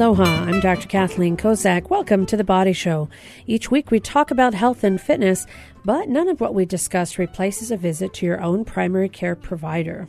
Aloha, 0.00 0.24
I'm 0.24 0.60
Dr. 0.60 0.88
Kathleen 0.88 1.36
Kozak. 1.36 1.90
Welcome 1.90 2.24
to 2.24 2.36
The 2.38 2.42
Body 2.42 2.72
Show. 2.72 3.10
Each 3.46 3.70
week 3.70 3.90
we 3.90 4.00
talk 4.00 4.30
about 4.30 4.54
health 4.54 4.82
and 4.82 4.98
fitness, 4.98 5.44
but 5.84 6.08
none 6.08 6.26
of 6.26 6.40
what 6.40 6.54
we 6.54 6.64
discuss 6.64 7.18
replaces 7.18 7.70
a 7.70 7.76
visit 7.76 8.14
to 8.14 8.24
your 8.24 8.40
own 8.40 8.64
primary 8.64 9.10
care 9.10 9.36
provider. 9.36 10.08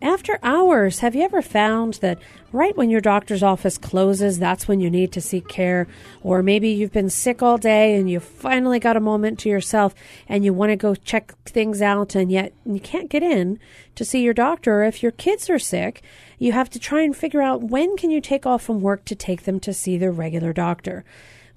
After 0.00 0.38
hours, 0.44 1.00
have 1.00 1.16
you 1.16 1.22
ever 1.22 1.42
found 1.42 1.94
that 1.94 2.20
right 2.52 2.76
when 2.76 2.88
your 2.88 3.00
doctor's 3.00 3.42
office 3.42 3.76
closes, 3.76 4.38
that's 4.38 4.68
when 4.68 4.78
you 4.78 4.90
need 4.90 5.10
to 5.12 5.20
seek 5.20 5.48
care? 5.48 5.88
Or 6.22 6.40
maybe 6.40 6.68
you've 6.68 6.92
been 6.92 7.10
sick 7.10 7.42
all 7.42 7.58
day 7.58 7.96
and 7.96 8.08
you 8.08 8.20
finally 8.20 8.78
got 8.78 8.96
a 8.96 9.00
moment 9.00 9.40
to 9.40 9.48
yourself 9.48 9.96
and 10.28 10.44
you 10.44 10.54
want 10.54 10.70
to 10.70 10.76
go 10.76 10.94
check 10.94 11.34
things 11.44 11.82
out 11.82 12.14
and 12.14 12.30
yet 12.30 12.52
you 12.64 12.78
can't 12.78 13.10
get 13.10 13.24
in 13.24 13.58
to 13.96 14.04
see 14.04 14.22
your 14.22 14.34
doctor. 14.34 14.82
Or 14.82 14.84
if 14.84 15.02
your 15.02 15.12
kids 15.12 15.50
are 15.50 15.58
sick, 15.58 16.00
you 16.38 16.52
have 16.52 16.70
to 16.70 16.78
try 16.78 17.02
and 17.02 17.16
figure 17.16 17.42
out 17.42 17.64
when 17.64 17.96
can 17.96 18.12
you 18.12 18.20
take 18.20 18.46
off 18.46 18.62
from 18.62 18.80
work 18.80 19.04
to 19.06 19.16
take 19.16 19.42
them 19.42 19.58
to 19.60 19.74
see 19.74 19.98
their 19.98 20.12
regular 20.12 20.52
doctor. 20.52 21.04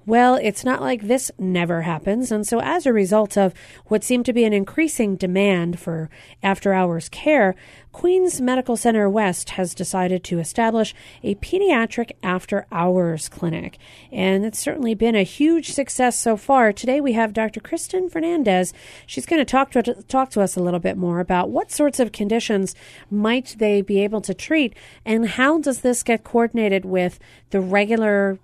Well, 0.04 0.34
it's 0.34 0.64
not 0.64 0.80
like 0.80 1.02
this 1.02 1.30
never 1.38 1.82
happens. 1.82 2.32
And 2.32 2.46
so, 2.46 2.60
as 2.60 2.86
a 2.86 2.92
result 2.92 3.38
of 3.38 3.54
what 3.86 4.02
seemed 4.02 4.26
to 4.26 4.32
be 4.32 4.44
an 4.44 4.52
increasing 4.52 5.14
demand 5.14 5.78
for 5.78 6.10
after 6.42 6.72
hours 6.72 7.08
care, 7.08 7.54
Queens 7.92 8.40
Medical 8.40 8.76
Center 8.76 9.08
West 9.08 9.50
has 9.50 9.74
decided 9.74 10.24
to 10.24 10.38
establish 10.38 10.94
a 11.22 11.34
pediatric 11.36 12.12
after 12.22 12.66
hours 12.72 13.28
clinic. 13.28 13.78
And 14.10 14.44
it's 14.44 14.58
certainly 14.58 14.94
been 14.94 15.14
a 15.14 15.22
huge 15.22 15.72
success 15.72 16.18
so 16.18 16.36
far. 16.38 16.72
Today, 16.72 17.00
we 17.00 17.12
have 17.12 17.34
Dr. 17.34 17.60
Kristen 17.60 18.08
Fernandez. 18.08 18.72
She's 19.06 19.26
going 19.26 19.40
to 19.40 19.44
talk 19.44 19.70
to, 19.72 19.82
talk 20.08 20.30
to 20.30 20.40
us 20.40 20.56
a 20.56 20.62
little 20.62 20.80
bit 20.80 20.96
more 20.96 21.20
about 21.20 21.50
what 21.50 21.70
sorts 21.70 22.00
of 22.00 22.12
conditions 22.12 22.74
might 23.10 23.56
they 23.58 23.82
be 23.82 24.02
able 24.02 24.22
to 24.22 24.34
treat 24.34 24.74
and 25.04 25.28
how 25.28 25.58
does 25.58 25.82
this 25.82 26.02
get 26.02 26.24
coordinated 26.24 26.84
with 26.84 27.18
the 27.50 27.60
regular 27.60 28.38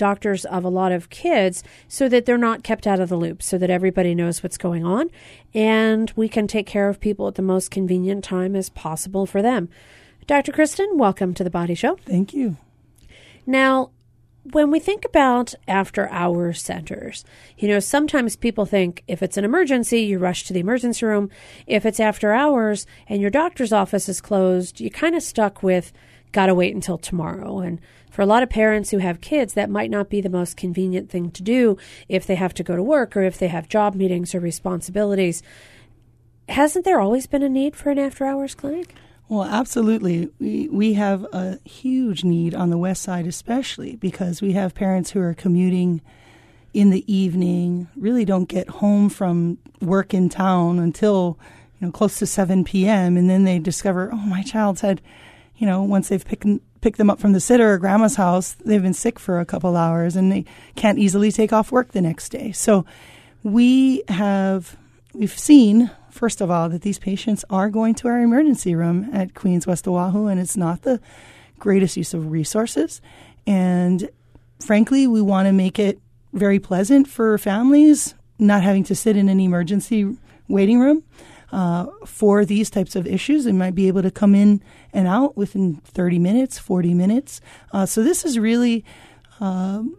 doctors 0.00 0.46
of 0.46 0.64
a 0.64 0.68
lot 0.68 0.92
of 0.92 1.10
kids 1.10 1.62
so 1.86 2.08
that 2.08 2.24
they're 2.24 2.38
not 2.38 2.64
kept 2.64 2.86
out 2.86 2.98
of 2.98 3.10
the 3.10 3.16
loop, 3.16 3.42
so 3.42 3.58
that 3.58 3.68
everybody 3.68 4.14
knows 4.14 4.42
what's 4.42 4.56
going 4.56 4.84
on, 4.84 5.10
and 5.52 6.10
we 6.16 6.26
can 6.26 6.46
take 6.46 6.66
care 6.66 6.88
of 6.88 6.98
people 6.98 7.28
at 7.28 7.34
the 7.34 7.42
most 7.42 7.70
convenient 7.70 8.24
time 8.24 8.56
as 8.56 8.70
possible 8.70 9.26
for 9.26 9.42
them. 9.42 9.68
Dr. 10.26 10.52
Kristen, 10.52 10.96
welcome 10.96 11.34
to 11.34 11.44
the 11.44 11.50
Body 11.50 11.74
Show. 11.74 11.96
Thank 12.06 12.32
you. 12.32 12.56
Now, 13.46 13.90
when 14.52 14.70
we 14.70 14.80
think 14.80 15.04
about 15.04 15.54
after 15.68 16.08
hours 16.08 16.62
centers, 16.62 17.22
you 17.58 17.68
know, 17.68 17.78
sometimes 17.78 18.36
people 18.36 18.64
think 18.64 19.04
if 19.06 19.22
it's 19.22 19.36
an 19.36 19.44
emergency, 19.44 20.00
you 20.00 20.18
rush 20.18 20.44
to 20.44 20.54
the 20.54 20.60
emergency 20.60 21.04
room. 21.04 21.28
If 21.66 21.84
it's 21.84 22.00
after 22.00 22.32
hours 22.32 22.86
and 23.06 23.20
your 23.20 23.30
doctor's 23.30 23.72
office 23.72 24.08
is 24.08 24.22
closed, 24.22 24.80
you're 24.80 24.88
kind 24.88 25.14
of 25.14 25.22
stuck 25.22 25.62
with 25.62 25.92
got 26.32 26.46
to 26.46 26.54
wait 26.54 26.74
until 26.74 26.98
tomorrow. 26.98 27.58
And 27.58 27.80
for 28.10 28.22
a 28.22 28.26
lot 28.26 28.42
of 28.42 28.50
parents 28.50 28.90
who 28.90 28.98
have 28.98 29.20
kids, 29.20 29.54
that 29.54 29.70
might 29.70 29.90
not 29.90 30.10
be 30.10 30.20
the 30.20 30.28
most 30.28 30.56
convenient 30.56 31.10
thing 31.10 31.30
to 31.30 31.42
do 31.42 31.78
if 32.08 32.26
they 32.26 32.34
have 32.34 32.54
to 32.54 32.62
go 32.62 32.76
to 32.76 32.82
work 32.82 33.16
or 33.16 33.22
if 33.22 33.38
they 33.38 33.48
have 33.48 33.68
job 33.68 33.94
meetings 33.94 34.34
or 34.34 34.40
responsibilities. 34.40 35.42
Hasn't 36.48 36.84
there 36.84 37.00
always 37.00 37.26
been 37.26 37.42
a 37.42 37.48
need 37.48 37.76
for 37.76 37.90
an 37.90 37.98
after 37.98 38.26
hours 38.26 38.54
clinic? 38.54 38.94
Well, 39.28 39.44
absolutely. 39.44 40.28
We, 40.40 40.68
we 40.68 40.94
have 40.94 41.22
a 41.32 41.60
huge 41.64 42.24
need 42.24 42.52
on 42.52 42.70
the 42.70 42.78
west 42.78 43.02
side, 43.02 43.28
especially 43.28 43.94
because 43.94 44.42
we 44.42 44.52
have 44.54 44.74
parents 44.74 45.12
who 45.12 45.20
are 45.20 45.34
commuting 45.34 46.02
in 46.72 46.90
the 46.90 47.12
evening, 47.12 47.88
really 47.96 48.24
don't 48.24 48.48
get 48.48 48.68
home 48.68 49.08
from 49.08 49.58
work 49.80 50.14
in 50.14 50.28
town 50.28 50.78
until 50.78 51.38
you 51.78 51.86
know 51.86 51.92
close 51.92 52.18
to 52.18 52.26
7 52.26 52.64
p.m. 52.64 53.16
and 53.16 53.28
then 53.28 53.44
they 53.44 53.58
discover, 53.58 54.10
oh, 54.12 54.16
my 54.16 54.42
child's 54.42 54.80
had, 54.80 55.00
you 55.56 55.66
know, 55.66 55.82
once 55.82 56.08
they've 56.08 56.24
picked 56.24 56.46
pick 56.80 56.96
them 56.96 57.10
up 57.10 57.20
from 57.20 57.32
the 57.32 57.40
sitter 57.40 57.72
or 57.72 57.78
grandma's 57.78 58.16
house, 58.16 58.54
they've 58.64 58.82
been 58.82 58.94
sick 58.94 59.18
for 59.18 59.38
a 59.38 59.44
couple 59.44 59.76
hours 59.76 60.16
and 60.16 60.32
they 60.32 60.44
can't 60.76 60.98
easily 60.98 61.30
take 61.30 61.52
off 61.52 61.72
work 61.72 61.92
the 61.92 62.00
next 62.00 62.30
day. 62.30 62.52
So 62.52 62.84
we 63.42 64.02
have 64.08 64.76
we've 65.14 65.38
seen 65.38 65.90
first 66.10 66.40
of 66.40 66.50
all 66.50 66.68
that 66.68 66.82
these 66.82 66.98
patients 66.98 67.44
are 67.50 67.70
going 67.70 67.94
to 67.94 68.08
our 68.08 68.20
emergency 68.20 68.74
room 68.74 69.08
at 69.12 69.34
Queens 69.34 69.66
West 69.66 69.88
Oahu 69.88 70.26
and 70.26 70.40
it's 70.40 70.56
not 70.56 70.82
the 70.82 71.00
greatest 71.58 71.96
use 71.96 72.14
of 72.14 72.30
resources 72.30 73.00
and 73.46 74.08
frankly 74.60 75.06
we 75.06 75.20
want 75.20 75.46
to 75.46 75.52
make 75.52 75.78
it 75.78 75.98
very 76.32 76.58
pleasant 76.58 77.08
for 77.08 77.38
families 77.38 78.14
not 78.38 78.62
having 78.62 78.84
to 78.84 78.94
sit 78.94 79.16
in 79.16 79.28
an 79.28 79.40
emergency 79.40 80.16
waiting 80.48 80.78
room 80.78 81.02
uh, 81.52 81.86
for 82.06 82.44
these 82.44 82.70
types 82.70 82.94
of 82.94 83.06
issues 83.06 83.46
and 83.46 83.58
might 83.58 83.74
be 83.74 83.88
able 83.88 84.02
to 84.02 84.10
come 84.10 84.34
in 84.34 84.62
and 84.92 85.08
out 85.08 85.36
within 85.36 85.76
30 85.76 86.18
minutes, 86.18 86.58
40 86.58 86.94
minutes. 86.94 87.40
Uh, 87.72 87.86
so 87.86 88.02
this 88.02 88.24
is 88.24 88.38
really 88.38 88.84
um, 89.40 89.96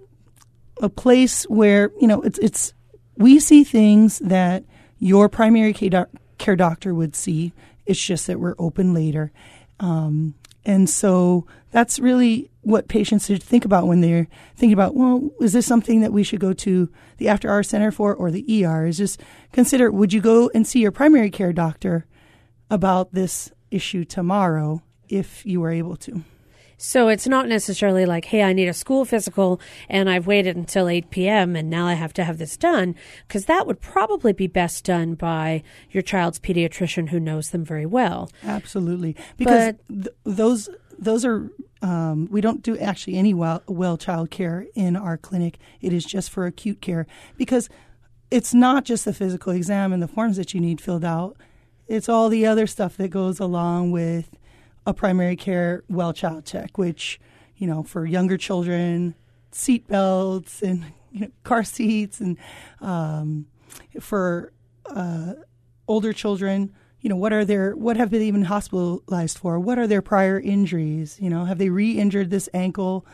a 0.82 0.90
place 0.90 1.44
where, 1.44 1.92
you 2.00 2.08
know, 2.08 2.22
it's, 2.22 2.40
it's, 2.40 2.74
we 3.18 3.40
see 3.40 3.64
things 3.64 4.20
that 4.20 4.64
your 5.00 5.30
primary 5.30 5.74
care 5.74 6.56
doctor 6.56 6.94
would 6.94 7.16
see. 7.16 7.54
It's 7.86 8.04
just 8.04 8.28
that 8.28 8.40
we're 8.40 8.56
open 8.58 8.94
later. 8.94 9.32
Um, 9.80 10.36
and 10.64 10.90
so 10.90 11.48
that's 11.72 12.00
really 12.00 12.51
what 12.62 12.88
patients 12.88 13.26
should 13.26 13.42
think 13.42 13.66
about 13.66 13.88
when 13.88 14.02
they're 14.02 14.28
thinking 14.56 14.74
about, 14.74 14.96
well, 14.96 15.30
is 15.40 15.54
this 15.54 15.66
something 15.66 16.02
that 16.02 16.14
we 16.14 16.24
should 16.24 16.40
go 16.40 16.54
to 16.54 16.90
the 17.18 17.28
after 17.28 17.50
hour 17.50 17.64
center 17.64 17.92
for 17.92 18.14
or 18.14 18.32
the 18.32 18.66
ER? 18.66 18.86
Is 18.86 18.98
just 18.98 19.22
consider 19.52 19.92
would 19.92 20.14
you 20.14 20.22
go 20.22 20.50
and 20.54 20.66
see 20.66 20.80
your 20.80 20.92
primary 20.92 21.32
care 21.32 21.54
doctor 21.54 22.06
about 22.70 23.14
this 23.14 23.52
issue 23.72 24.06
tomorrow 24.06 24.82
if 25.10 25.46
you 25.46 25.60
were 25.60 25.72
able 25.72 25.96
to? 25.98 26.24
So 26.84 27.10
it's 27.10 27.28
not 27.28 27.48
necessarily 27.48 28.08
like, 28.08 28.26
hey, 28.26 28.42
I 28.42 28.54
need 28.54 28.68
a 28.68 28.74
school 28.74 29.06
physical 29.06 29.62
and 29.88 30.10
I've 30.10 30.26
waited 30.26 30.56
until 30.56 30.90
8 30.90 31.12
p.m. 31.12 31.56
and 31.56 31.70
now 31.70 31.86
I 31.86 31.94
have 31.94 32.12
to 32.14 32.24
have 32.24 32.40
this 32.40 32.58
done, 32.58 32.96
because 33.28 33.46
that 33.46 33.68
would 33.68 33.80
probably 33.82 34.34
be 34.34 34.48
best 34.48 34.84
done 34.84 35.14
by 35.14 35.62
your 35.92 36.02
child's 36.02 36.40
pediatrician 36.40 37.10
who 37.10 37.20
knows 37.20 37.52
them 37.52 37.64
very 37.64 37.86
well. 37.86 38.32
Absolutely. 38.44 39.16
Because 39.38 39.76
th- 39.90 40.08
those 40.24 40.70
those 41.02 41.26
are 41.26 41.50
um, 41.82 42.28
we 42.30 42.42
don't 42.42 42.62
do 42.62 42.78
actually 42.78 43.18
any 43.18 43.34
well, 43.34 43.64
well 43.68 43.98
child 43.98 44.30
care 44.30 44.68
in 44.76 44.96
our 44.96 45.18
clinic. 45.18 45.58
It 45.82 45.92
is 45.92 46.06
just 46.06 46.30
for 46.30 46.46
acute 46.46 46.80
care 46.80 47.08
because 47.38 47.70
it's 48.30 48.54
not 48.54 48.86
just 48.86 49.06
the 49.06 49.14
physical 49.14 49.52
exam 49.52 49.92
and 49.92 50.02
the 50.02 50.08
forms 50.08 50.38
that 50.38 50.54
you 50.54 50.62
need 50.62 50.80
filled 50.80 51.04
out. 51.04 51.38
It's 51.88 52.08
all 52.08 52.30
the 52.30 52.46
other 52.46 52.68
stuff 52.68 52.98
that 52.98 53.10
goes 53.10 53.40
along 53.40 53.92
with 53.92 54.38
a 54.86 54.94
primary 54.94 55.36
care 55.36 55.84
well 55.90 56.14
child 56.14 56.46
check, 56.46 56.78
which 56.78 57.20
you 57.58 57.66
know 57.66 57.82
for 57.82 58.06
younger 58.06 58.38
children, 58.38 59.16
seat 59.52 59.88
belts 59.88 60.62
and 60.62 60.86
you 61.12 61.22
know, 61.22 61.32
car 61.44 61.64
seats, 61.64 62.22
and 62.22 62.38
um, 62.80 63.48
for 64.00 64.54
uh, 64.86 65.34
older 65.88 66.14
children 66.14 66.72
you 67.02 67.10
know, 67.10 67.16
what 67.16 67.34
are 67.34 67.44
their, 67.44 67.76
what 67.76 67.98
have 67.98 68.12
they 68.12 68.24
even 68.24 68.44
hospitalized 68.44 69.38
for? 69.38 69.60
What 69.60 69.78
are 69.80 69.88
their 69.88 70.02
prior 70.02 70.40
injuries? 70.40 71.18
You 71.20 71.30
know, 71.30 71.46
have 71.46 71.58
they 71.58 71.70
re-injured 71.70 72.30
this 72.30 72.48
ankle? 72.54 73.06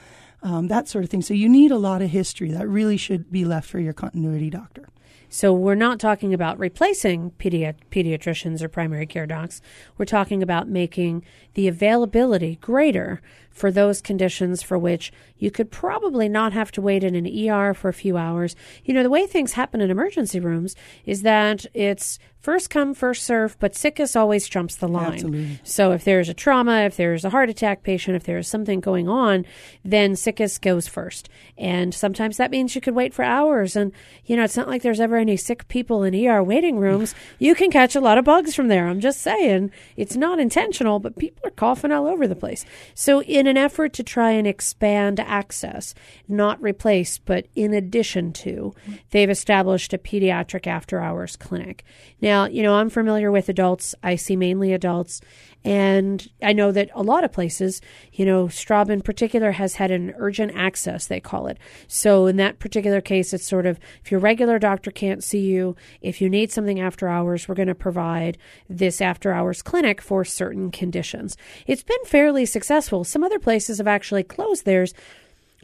Um, 0.44 0.68
that 0.68 0.88
sort 0.88 1.04
of 1.04 1.10
thing. 1.10 1.22
So 1.22 1.34
you 1.34 1.50
need 1.50 1.72
a 1.72 1.78
lot 1.78 2.02
of 2.02 2.10
history. 2.10 2.52
That 2.52 2.68
really 2.68 2.98
should 2.98 3.32
be 3.32 3.46
left 3.46 3.68
for 3.68 3.80
your 3.80 3.94
continuity 3.94 4.50
doctor. 4.50 4.88
So 5.30 5.54
we're 5.54 5.76
not 5.76 6.00
talking 6.00 6.34
about 6.34 6.58
replacing 6.58 7.32
pedi- 7.32 7.76
pediatricians 7.92 8.62
or 8.62 8.70
primary 8.70 9.06
care 9.06 9.26
docs. 9.26 9.62
We're 9.98 10.06
talking 10.06 10.42
about 10.42 10.70
making 10.70 11.26
the 11.54 11.68
availability 11.68 12.58
greater 12.62 13.22
for 13.58 13.72
those 13.72 14.02
conditions 14.02 14.62
for 14.62 14.78
which 14.78 15.12
you 15.40 15.50
could 15.50 15.72
probably 15.72 16.30
not 16.30 16.54
have 16.54 16.72
to 16.72 16.82
wait 16.82 17.04
in 17.04 17.16
an 17.16 17.26
ER 17.26 17.74
for 17.74 17.90
a 17.90 17.94
few 17.94 18.16
hours. 18.16 18.56
You 18.86 18.94
know, 18.94 19.02
the 19.02 19.10
way 19.10 19.26
things 19.26 19.54
happen 19.54 19.82
in 19.82 19.90
emergency 19.90 20.40
rooms 20.40 20.76
is 21.06 21.24
that 21.24 21.66
it's 21.74 22.20
first 22.40 22.70
come, 22.70 22.94
first 22.94 23.24
serve, 23.24 23.58
but 23.60 23.76
sickness 23.76 24.16
always 24.16 24.48
trumps 24.48 24.76
the 24.76 24.88
line. 24.88 25.14
Absolutely. 25.14 25.60
So 25.64 25.92
if 25.92 26.04
there's 26.04 26.30
a 26.30 26.34
trauma, 26.36 26.82
if 26.82 26.98
there's 26.98 27.26
a 27.26 27.32
heart 27.32 27.50
attack 27.50 27.82
patient, 27.82 28.16
if 28.16 28.24
there's 28.24 28.48
something 28.48 28.80
going 28.80 29.10
on, 29.10 29.46
then 29.84 30.16
sickness 30.16 30.60
goes 30.60 30.88
first. 30.88 31.28
And 31.58 31.94
sometimes 31.94 32.38
that 32.38 32.52
means 32.52 32.76
you 32.76 32.82
could 32.82 32.96
wait 32.96 33.14
for 33.14 33.26
hours. 33.26 33.76
And, 33.76 33.92
you 34.26 34.38
know, 34.38 34.44
it's 34.44 34.56
not 34.56 34.68
like 34.68 34.84
there's 34.84 34.97
ever 35.00 35.18
any 35.18 35.38
sick 35.38 35.68
people 35.68 36.04
in 36.04 36.16
ER 36.16 36.44
waiting 36.44 36.78
rooms. 36.78 37.16
you 37.40 37.56
can 37.56 37.72
catch 37.72 37.96
a 37.96 38.02
lot 38.02 38.18
of 38.18 38.26
bugs 38.26 38.56
from 38.56 38.68
there. 38.68 38.88
I'm 38.88 39.00
just 39.00 39.22
saying 39.22 39.72
it's 39.96 40.16
not 40.16 40.40
intentional, 40.40 41.00
but 41.00 41.18
people 41.18 41.42
are 41.46 41.52
coughing 41.52 41.92
all 41.92 42.08
over 42.08 42.28
the 42.28 42.36
place. 42.36 42.66
So 42.94 43.22
in 43.22 43.48
an 43.48 43.58
effort 43.58 43.94
to 43.94 44.04
try 44.04 44.32
and 44.32 44.48
expand 44.48 45.20
access, 45.20 45.94
not 46.28 46.62
replace, 46.62 47.18
but 47.18 47.48
in 47.56 47.74
addition 47.74 48.34
to, 48.34 48.74
they've 49.12 49.30
established 49.30 49.94
a 49.94 49.98
pediatric 49.98 50.68
after 50.68 51.00
hours 51.00 51.36
clinic. 51.36 51.84
Now, 52.22 52.46
you 52.46 52.64
know, 52.64 52.76
I'm 52.76 52.90
familiar 52.90 53.32
with 53.32 53.50
adults. 53.50 53.94
I 54.04 54.16
see 54.16 54.36
mainly 54.36 54.74
adults. 54.74 55.22
And 55.68 56.26
I 56.42 56.54
know 56.54 56.72
that 56.72 56.90
a 56.96 57.04
lot 57.04 57.26
of 57.26 57.34
places, 57.34 57.82
you 58.14 58.26
know, 58.26 58.46
Straub 58.46 58.90
in 58.90 59.02
particular 59.02 59.52
has 59.52 59.76
had 59.76 59.92
an 59.92 60.14
urgent 60.16 60.54
access, 60.56 61.08
they 61.08 61.20
call 61.20 61.48
it. 61.48 61.58
So 61.90 62.26
in 62.26 62.38
that 62.38 62.60
particular 62.60 63.02
case, 63.02 63.34
it's 63.34 63.46
sort 63.46 63.66
of 63.66 63.78
if 64.02 64.10
your 64.10 64.22
regular 64.22 64.60
doctor 64.60 64.92
can't 64.92 65.22
see 65.22 65.42
you, 65.42 65.76
if 66.00 66.22
you 66.22 66.30
need 66.30 66.54
something 66.54 66.80
after 66.80 67.10
hours, 67.10 67.50
we're 67.50 67.56
going 67.56 67.68
to 67.68 67.76
provide 67.76 68.38
this 68.70 69.02
after 69.02 69.34
hours 69.34 69.62
clinic 69.62 70.00
for 70.00 70.24
certain 70.24 70.72
conditions. 70.72 71.36
It's 71.66 71.84
been 71.84 72.06
fairly 72.06 72.46
successful. 72.46 73.04
Some 73.04 73.26
other 73.26 73.38
places 73.38 73.80
have 73.80 73.88
actually 73.88 74.24
closed 74.24 74.64
theirs. 74.64 74.94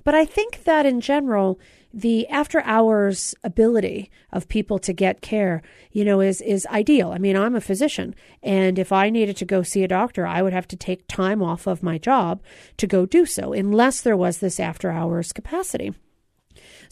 But 0.03 0.15
I 0.15 0.25
think 0.25 0.65
that 0.65 0.85
in 0.85 1.00
general, 1.00 1.61
the 1.94 2.28
after 2.28 2.62
hours 2.62 3.36
ability 3.44 4.10
of 4.31 4.48
people 4.48 4.80
to 4.80 4.94
get 4.94 5.22
care, 5.22 5.62
you 5.92 6.04
know, 6.04 6.22
is 6.22 6.42
is 6.42 6.66
ideal. 6.68 7.12
I 7.12 7.19
mean, 7.19 7.38
I'm 7.38 7.56
a 7.56 7.62
physician, 7.62 8.16
and 8.42 8.80
if 8.80 8.92
I 8.92 9.10
needed 9.10 9.38
to 9.38 9.45
go 9.45 9.62
see 9.62 9.84
a 9.84 9.88
doctor, 9.88 10.25
I 10.25 10.42
would 10.42 10.54
have 10.54 10.68
to 10.69 10.75
take 10.75 11.07
time 11.07 11.44
off 11.44 11.68
of 11.68 11.84
my 11.84 11.98
job 11.98 12.42
to 12.78 12.88
go 12.88 13.06
do 13.06 13.25
so, 13.25 13.54
unless 13.54 14.01
there 14.01 14.18
was 14.18 14.40
this 14.40 14.60
after 14.60 14.90
hours 14.90 15.31
capacity. 15.31 15.94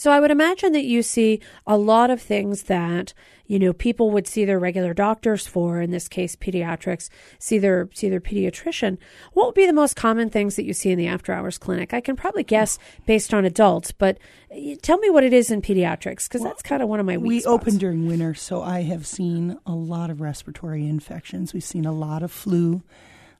So 0.01 0.12
I 0.12 0.19
would 0.19 0.31
imagine 0.31 0.71
that 0.71 0.86
you 0.86 1.03
see 1.03 1.42
a 1.68 1.77
lot 1.77 2.09
of 2.09 2.19
things 2.19 2.63
that 2.63 3.13
you 3.45 3.59
know 3.59 3.71
people 3.71 4.09
would 4.09 4.25
see 4.25 4.45
their 4.45 4.57
regular 4.57 4.95
doctors 4.95 5.45
for. 5.45 5.80
In 5.80 5.92
this 5.92 6.07
case, 6.07 6.36
pediatrics 6.36 7.12
see 7.38 7.59
their 7.59 7.88
see 7.94 8.09
their 8.09 8.19
pediatrician. 8.19 8.98
What 9.33 9.45
would 9.45 9.53
be 9.53 9.68
the 9.68 9.74
most 9.74 9.95
common 9.95 10.31
things 10.31 10.56
that 10.56 10.65
you 10.65 10.74
see 10.74 10.89
in 10.89 10.98
the 10.98 11.06
after 11.06 11.33
hours 11.33 11.59
clinic? 11.59 11.94
I 11.94 12.01
can 12.01 12.15
probably 12.15 12.44
guess 12.44 12.80
based 13.06 13.31
on 13.31 13.45
adults, 13.45 13.92
but 13.92 14.18
uh, 14.51 14.74
tell 14.81 14.98
me 14.98 15.12
what 15.12 15.24
it 15.24 15.33
is 15.33 15.51
in 15.51 15.62
pediatrics 15.62 16.27
because 16.27 16.42
well, 16.42 16.50
that's 16.50 16.63
kind 16.63 16.81
of 16.81 16.89
one 16.89 17.00
of 17.00 17.06
my 17.06 17.18
we 17.18 17.42
spots. 17.42 17.62
open 17.62 17.77
during 17.77 18.07
winter, 18.07 18.33
so 18.33 18.63
I 18.63 18.81
have 18.81 19.06
seen 19.06 19.59
a 19.68 19.74
lot 19.75 20.09
of 20.09 20.19
respiratory 20.19 20.88
infections. 20.88 21.54
We've 21.54 21.63
seen 21.63 21.86
a 21.86 21.94
lot 21.94 22.24
of 22.24 22.31
flu. 22.31 22.81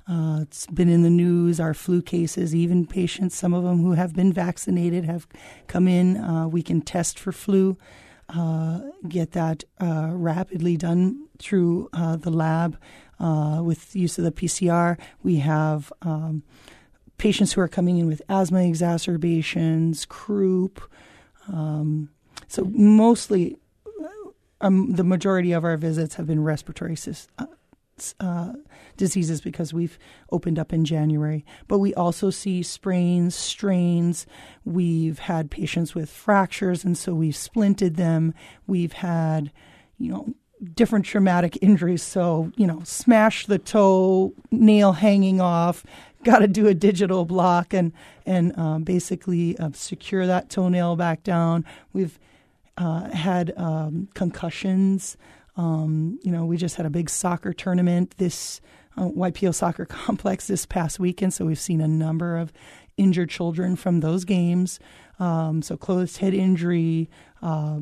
Uh, 0.08 0.40
it's 0.42 0.68
been 0.68 0.90
in 0.90 1.04
the 1.04 1.10
news, 1.10 1.60
our 1.60 1.74
flu 1.74 2.02
cases, 2.02 2.56
even 2.56 2.86
patients, 2.86 3.36
some 3.36 3.54
of 3.54 3.64
them 3.64 3.82
who 3.82 3.94
have 3.94 4.14
been 4.14 4.34
vaccinated, 4.34 5.06
have 5.06 5.28
come 5.68 5.88
in. 5.88 6.18
Uh, 6.18 6.48
we 6.48 6.62
can 6.62 6.82
test 6.82 7.20
for 7.20 7.32
flu, 7.32 7.78
uh, 8.30 8.82
get 9.08 9.32
that 9.32 9.64
uh, 9.80 10.10
rapidly 10.12 10.78
done 10.78 11.28
through 11.38 11.90
uh, 11.94 12.16
the 12.16 12.32
lab 12.32 12.78
uh, 13.20 13.62
with 13.64 13.96
use 13.96 14.18
of 14.18 14.24
the 14.24 14.32
PCR. 14.32 14.98
We 15.24 15.38
have 15.38 15.94
um, 16.02 16.44
patients 17.18 17.54
who 17.54 17.62
are 17.62 17.68
coming 17.68 17.98
in 17.98 18.08
with 18.08 18.22
asthma 18.28 18.64
exacerbations, 18.64 20.06
croup. 20.06 20.82
Um, 21.48 22.10
so, 22.48 22.66
mostly, 22.66 23.58
um, 24.62 24.94
the 24.94 25.04
majority 25.04 25.52
of 25.52 25.64
our 25.64 25.78
visits 25.78 26.16
have 26.16 26.28
been 26.28 26.44
respiratory 26.44 26.96
uh, 28.20 28.54
diseases 28.98 29.42
because 29.42 29.74
we've 29.74 29.98
opened 30.32 30.60
up 30.60 30.74
in 30.74 30.86
January. 30.86 31.46
But 31.68 31.80
we 31.80 31.94
also 31.94 32.30
see 32.30 32.64
sprains, 32.64 33.36
strains. 33.36 34.26
We've 34.66 35.20
had 35.20 35.52
patients 35.52 35.96
with 35.96 36.10
fractures, 36.10 36.84
and 36.84 36.98
so 36.98 37.14
we've 37.14 37.34
splinted 37.34 37.96
them. 37.96 38.34
We've 38.68 38.94
had, 38.94 39.52
you 39.98 40.12
know, 40.12 40.34
different 40.74 41.06
traumatic 41.06 41.58
injuries. 41.62 42.04
So, 42.04 42.52
you 42.56 42.68
know, 42.68 42.82
smash 42.84 43.46
the 43.46 43.60
toe, 43.60 44.34
nail 44.52 44.94
hanging 44.94 45.42
off, 45.42 45.86
got 46.24 46.40
to 46.40 46.48
do 46.48 46.68
a 46.68 46.74
digital 46.74 47.26
block 47.26 47.74
and, 47.74 47.94
and 48.26 48.58
um, 48.58 48.84
basically 48.84 49.58
uh, 49.58 49.72
secure 49.74 50.28
that 50.28 50.50
toenail 50.50 50.96
back 50.96 51.24
down. 51.24 51.66
We've 51.94 52.20
uh, 52.78 53.10
had 53.10 53.54
um, 53.58 54.10
concussions. 54.14 55.18
Um, 55.58 56.20
you 56.24 56.32
know, 56.32 56.46
we 56.46 56.58
just 56.58 56.76
had 56.76 56.86
a 56.86 56.90
big 56.90 57.10
soccer 57.10 57.54
tournament 57.54 58.16
this 58.18 58.62
uh, 58.98 59.04
Waipio 59.04 59.54
soccer 59.54 59.86
complex 59.90 60.48
this 60.48 60.66
past 60.66 61.00
weekend, 61.00 61.34
so 61.34 61.46
we've 61.46 61.60
seen 61.60 61.82
a 61.82 61.88
number 61.88 62.38
of 62.38 62.52
injured 62.98 63.30
children 63.30 63.76
from 63.76 64.00
those 64.00 64.26
games. 64.26 64.80
Um, 65.20 65.62
so 65.62 65.78
closed 65.78 66.18
head 66.18 66.34
injury, 66.34 67.10
uh, 67.42 67.80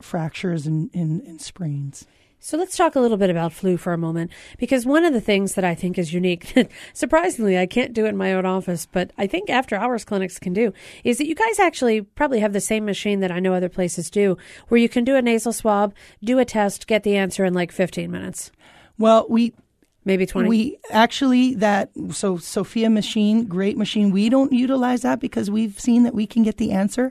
fractures, 0.00 0.66
and, 0.66 0.90
and, 0.94 1.22
and 1.22 1.40
sprains. 1.40 2.06
So 2.44 2.58
let's 2.58 2.76
talk 2.76 2.94
a 2.94 3.00
little 3.00 3.16
bit 3.16 3.30
about 3.30 3.54
flu 3.54 3.78
for 3.78 3.94
a 3.94 3.98
moment, 3.98 4.30
because 4.58 4.84
one 4.84 5.06
of 5.06 5.14
the 5.14 5.20
things 5.22 5.54
that 5.54 5.64
I 5.64 5.74
think 5.74 5.96
is 5.96 6.12
unique, 6.12 6.52
surprisingly, 6.92 7.56
I 7.56 7.64
can't 7.64 7.94
do 7.94 8.04
it 8.04 8.10
in 8.10 8.18
my 8.18 8.34
own 8.34 8.44
office, 8.44 8.84
but 8.84 9.12
I 9.16 9.26
think 9.26 9.48
after 9.48 9.76
hours 9.76 10.04
clinics 10.04 10.38
can 10.38 10.52
do, 10.52 10.74
is 11.04 11.16
that 11.16 11.26
you 11.26 11.34
guys 11.34 11.58
actually 11.58 12.02
probably 12.02 12.40
have 12.40 12.52
the 12.52 12.60
same 12.60 12.84
machine 12.84 13.20
that 13.20 13.30
I 13.30 13.40
know 13.40 13.54
other 13.54 13.70
places 13.70 14.10
do, 14.10 14.36
where 14.68 14.78
you 14.78 14.90
can 14.90 15.04
do 15.04 15.16
a 15.16 15.22
nasal 15.22 15.54
swab, 15.54 15.94
do 16.22 16.38
a 16.38 16.44
test, 16.44 16.86
get 16.86 17.02
the 17.02 17.16
answer 17.16 17.46
in 17.46 17.54
like 17.54 17.72
15 17.72 18.10
minutes. 18.10 18.52
Well, 18.98 19.24
we 19.30 19.54
maybe 20.04 20.26
20 20.26 20.48
we 20.48 20.78
actually 20.90 21.54
that 21.54 21.90
so 22.10 22.36
Sofia 22.36 22.90
machine 22.90 23.44
great 23.44 23.76
machine 23.76 24.10
we 24.10 24.28
don't 24.28 24.52
utilize 24.52 25.02
that 25.02 25.20
because 25.20 25.50
we've 25.50 25.78
seen 25.80 26.02
that 26.02 26.14
we 26.14 26.26
can 26.26 26.42
get 26.42 26.58
the 26.58 26.72
answer 26.72 27.10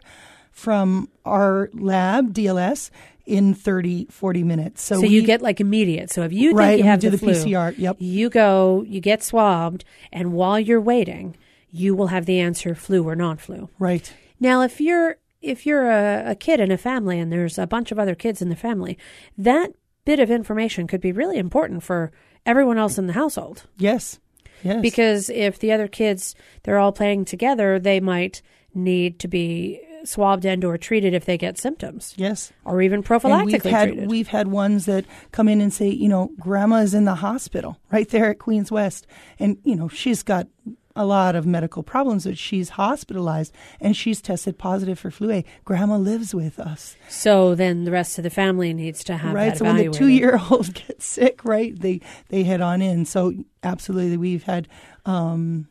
from 0.52 1.10
our 1.26 1.70
lab 1.74 2.34
dls 2.34 2.92
in 3.26 3.54
30, 3.54 4.08
40 4.10 4.44
minutes. 4.44 4.82
So, 4.82 4.96
so 4.96 5.02
we, 5.02 5.08
you 5.10 5.22
get 5.24 5.42
like 5.42 5.62
immediate. 5.62 6.12
So 6.12 6.24
if 6.24 6.34
you 6.34 6.50
think 6.50 6.60
right, 6.60 6.78
you 6.78 6.84
have 6.84 7.00
do 7.00 7.10
the, 7.10 7.18
the 7.18 7.26
flu, 7.26 7.34
PCR, 7.34 7.78
yep. 7.78 7.96
you 8.00 8.30
go, 8.30 8.84
you 8.88 9.00
get 9.00 9.24
swabbed, 9.24 9.86
and 10.12 10.34
while 10.34 10.60
you're 10.60 10.82
waiting, 10.82 11.38
you 11.72 11.96
will 11.96 12.08
have 12.08 12.26
the 12.26 12.40
answer 12.40 12.76
flu 12.76 13.04
or 13.08 13.16
non-flu. 13.16 13.70
Right. 13.80 14.14
Now, 14.40 14.62
if 14.62 14.82
you're 14.82 15.18
if 15.42 15.66
you're 15.66 15.90
a, 15.90 16.32
a 16.32 16.36
kid 16.36 16.60
in 16.60 16.72
a 16.72 16.78
family 16.78 17.20
and 17.20 17.32
there's 17.32 17.58
a 17.58 17.68
bunch 17.68 17.92
of 17.92 18.00
other 18.00 18.16
kids 18.16 18.42
in 18.42 18.50
the 18.50 18.56
family, 18.56 18.98
that 19.38 19.72
bit 20.06 20.20
of 20.20 20.30
information 20.30 20.88
could 20.88 21.02
be 21.02 21.12
really 21.12 21.38
important 21.38 21.84
for 21.84 22.12
everyone 22.46 22.78
else 22.78 22.98
in 22.98 23.08
the 23.08 23.14
household. 23.14 23.66
Yes. 23.78 24.20
Yes. 24.64 24.82
Because 24.82 25.30
if 25.30 25.60
the 25.60 25.72
other 25.72 25.88
kids 25.88 26.36
they're 26.64 26.80
all 26.80 26.92
playing 26.92 27.26
together, 27.26 27.80
they 27.80 28.00
might 28.00 28.42
need 28.74 29.20
to 29.20 29.28
be 29.28 29.82
swabbed 30.06 30.46
and 30.46 30.64
or 30.64 30.78
treated 30.78 31.14
if 31.14 31.26
they 31.26 31.38
get 31.38 31.58
symptoms. 31.58 32.14
Yes. 32.18 32.52
Or 32.66 32.82
even 32.82 33.04
prophylactically 33.04 33.46
we've 33.46 33.64
had, 33.64 33.88
treated. 33.90 34.10
We've 34.10 34.28
had 34.28 34.48
ones 34.48 34.86
that 34.86 35.06
come 35.32 35.48
in 35.48 35.62
and 35.62 35.74
say, 35.74 35.90
you 35.90 36.10
know, 36.10 36.32
grandma's 36.40 36.94
in 36.94 37.06
the 37.06 37.16
hospital 37.16 37.78
right 37.92 38.10
there 38.10 38.32
at 38.32 38.40
Queens 38.40 38.72
West. 38.72 39.08
And, 39.40 39.58
you 39.64 39.76
know, 39.76 39.88
she's 39.88 40.24
got 40.24 40.48
a 40.96 41.06
lot 41.06 41.36
of 41.36 41.46
medical 41.46 41.82
problems 41.82 42.26
but 42.26 42.38
she's 42.38 42.70
hospitalized 42.70 43.54
and 43.80 43.96
she's 43.98 44.22
tested 44.22 44.58
positive 44.58 45.00
for 45.00 45.10
flu 45.12 45.32
A. 45.32 45.46
Grandma 45.66 45.98
lives 45.98 46.34
with 46.36 46.60
us. 46.60 46.96
So 47.10 47.56
then 47.56 47.84
the 47.84 47.92
rest 47.92 48.18
of 48.18 48.24
the 48.24 48.30
family 48.30 48.74
needs 48.74 49.04
to 49.06 49.18
have 49.18 49.34
right. 49.34 49.58
so 49.58 49.66
when 49.66 49.78
the 49.78 49.90
two 49.90 50.08
year 50.08 50.40
old 50.50 50.74
gets 50.88 51.06
sick, 51.06 51.44
right, 51.44 51.78
they 51.80 52.02
they 52.30 52.44
head 52.44 52.62
on 52.62 52.82
in. 52.82 53.06
So 53.06 53.34
absolutely, 53.64 54.18
we've 54.18 54.44
had 54.44 54.68
um, 55.06 55.68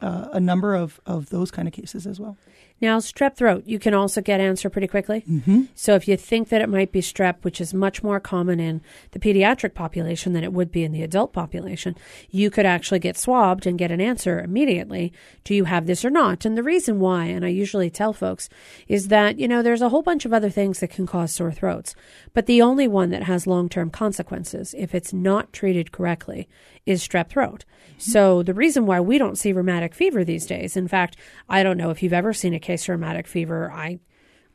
uh, 0.00 0.28
a 0.32 0.40
number 0.40 0.74
of 0.74 1.00
of 1.06 1.30
those 1.30 1.50
kind 1.50 1.68
of 1.68 1.74
cases 1.74 2.06
as 2.06 2.20
well. 2.20 2.36
Now, 2.80 2.98
strep 2.98 3.36
throat, 3.36 3.64
you 3.66 3.78
can 3.78 3.92
also 3.92 4.20
get 4.20 4.40
answer 4.40 4.70
pretty 4.70 4.86
quickly. 4.86 5.22
Mm-hmm. 5.28 5.64
So 5.74 5.94
if 5.94 6.08
you 6.08 6.16
think 6.16 6.48
that 6.48 6.62
it 6.62 6.68
might 6.68 6.92
be 6.92 7.00
strep, 7.00 7.36
which 7.42 7.60
is 7.60 7.74
much 7.74 8.02
more 8.02 8.20
common 8.20 8.58
in 8.58 8.80
the 9.10 9.18
pediatric 9.18 9.74
population 9.74 10.32
than 10.32 10.44
it 10.44 10.52
would 10.52 10.72
be 10.72 10.82
in 10.82 10.92
the 10.92 11.02
adult 11.02 11.32
population, 11.32 11.94
you 12.30 12.50
could 12.50 12.66
actually 12.66 12.98
get 12.98 13.18
swabbed 13.18 13.66
and 13.66 13.78
get 13.78 13.90
an 13.90 14.00
answer 14.00 14.40
immediately. 14.40 15.12
Do 15.44 15.54
you 15.54 15.64
have 15.64 15.86
this 15.86 16.04
or 16.04 16.10
not? 16.10 16.44
And 16.44 16.56
the 16.56 16.62
reason 16.62 17.00
why, 17.00 17.26
and 17.26 17.44
I 17.44 17.48
usually 17.48 17.90
tell 17.90 18.12
folks, 18.12 18.48
is 18.88 19.08
that, 19.08 19.38
you 19.38 19.46
know, 19.46 19.62
there's 19.62 19.82
a 19.82 19.90
whole 19.90 20.02
bunch 20.02 20.24
of 20.24 20.32
other 20.32 20.50
things 20.50 20.80
that 20.80 20.90
can 20.90 21.06
cause 21.06 21.32
sore 21.32 21.52
throats. 21.52 21.94
But 22.32 22.46
the 22.46 22.62
only 22.62 22.88
one 22.88 23.10
that 23.10 23.24
has 23.24 23.46
long 23.46 23.68
term 23.68 23.90
consequences, 23.90 24.74
if 24.78 24.94
it's 24.94 25.12
not 25.12 25.52
treated 25.52 25.92
correctly, 25.92 26.48
is 26.90 27.06
strep 27.06 27.28
throat. 27.28 27.64
So 27.98 28.42
the 28.42 28.54
reason 28.54 28.86
why 28.86 29.00
we 29.00 29.18
don't 29.18 29.38
see 29.38 29.52
rheumatic 29.52 29.94
fever 29.94 30.24
these 30.24 30.46
days, 30.46 30.76
in 30.76 30.88
fact, 30.88 31.16
I 31.48 31.62
don't 31.62 31.76
know 31.76 31.90
if 31.90 32.02
you've 32.02 32.12
ever 32.12 32.32
seen 32.32 32.54
a 32.54 32.60
case 32.60 32.84
of 32.84 32.90
rheumatic 32.90 33.26
fever. 33.26 33.70
I, 33.70 34.00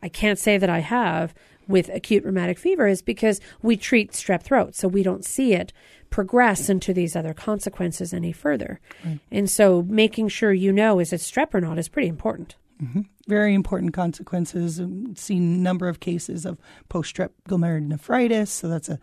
I 0.02 0.10
can't 0.10 0.40
say 0.40 0.58
that 0.58 0.70
I 0.70 0.80
have 0.80 1.34
with 1.68 1.90
acute 1.90 2.24
rheumatic 2.24 2.60
fever 2.60 2.88
is 2.88 3.02
because 3.02 3.40
we 3.62 3.78
treat 3.78 4.12
strep 4.12 4.44
throat, 4.44 4.76
so 4.76 4.88
we 4.88 5.04
don't 5.04 5.26
see 5.26 5.54
it 5.54 5.74
progress 6.10 6.70
into 6.70 6.94
these 6.94 7.16
other 7.16 7.34
consequences 7.34 8.14
any 8.14 8.32
further. 8.32 8.80
Right. 9.04 9.20
And 9.32 9.50
so 9.50 9.84
making 9.84 10.30
sure 10.30 10.54
you 10.54 10.72
know 10.72 11.00
is 11.00 11.12
it 11.14 11.22
strep 11.22 11.54
or 11.54 11.62
not 11.62 11.80
is 11.80 11.90
pretty 11.90 12.08
important. 12.08 12.56
Mm-hmm. 12.82 13.02
Very 13.28 13.54
important 13.54 13.94
consequences. 13.94 14.80
I've 14.80 15.18
seen 15.18 15.56
a 15.56 15.58
number 15.58 15.88
of 15.88 16.00
cases 16.00 16.46
of 16.46 16.58
post 16.90 17.16
strep 17.16 17.30
glomerulonephritis, 17.50 18.50
so 18.50 18.68
that's 18.68 18.90
a 18.90 19.00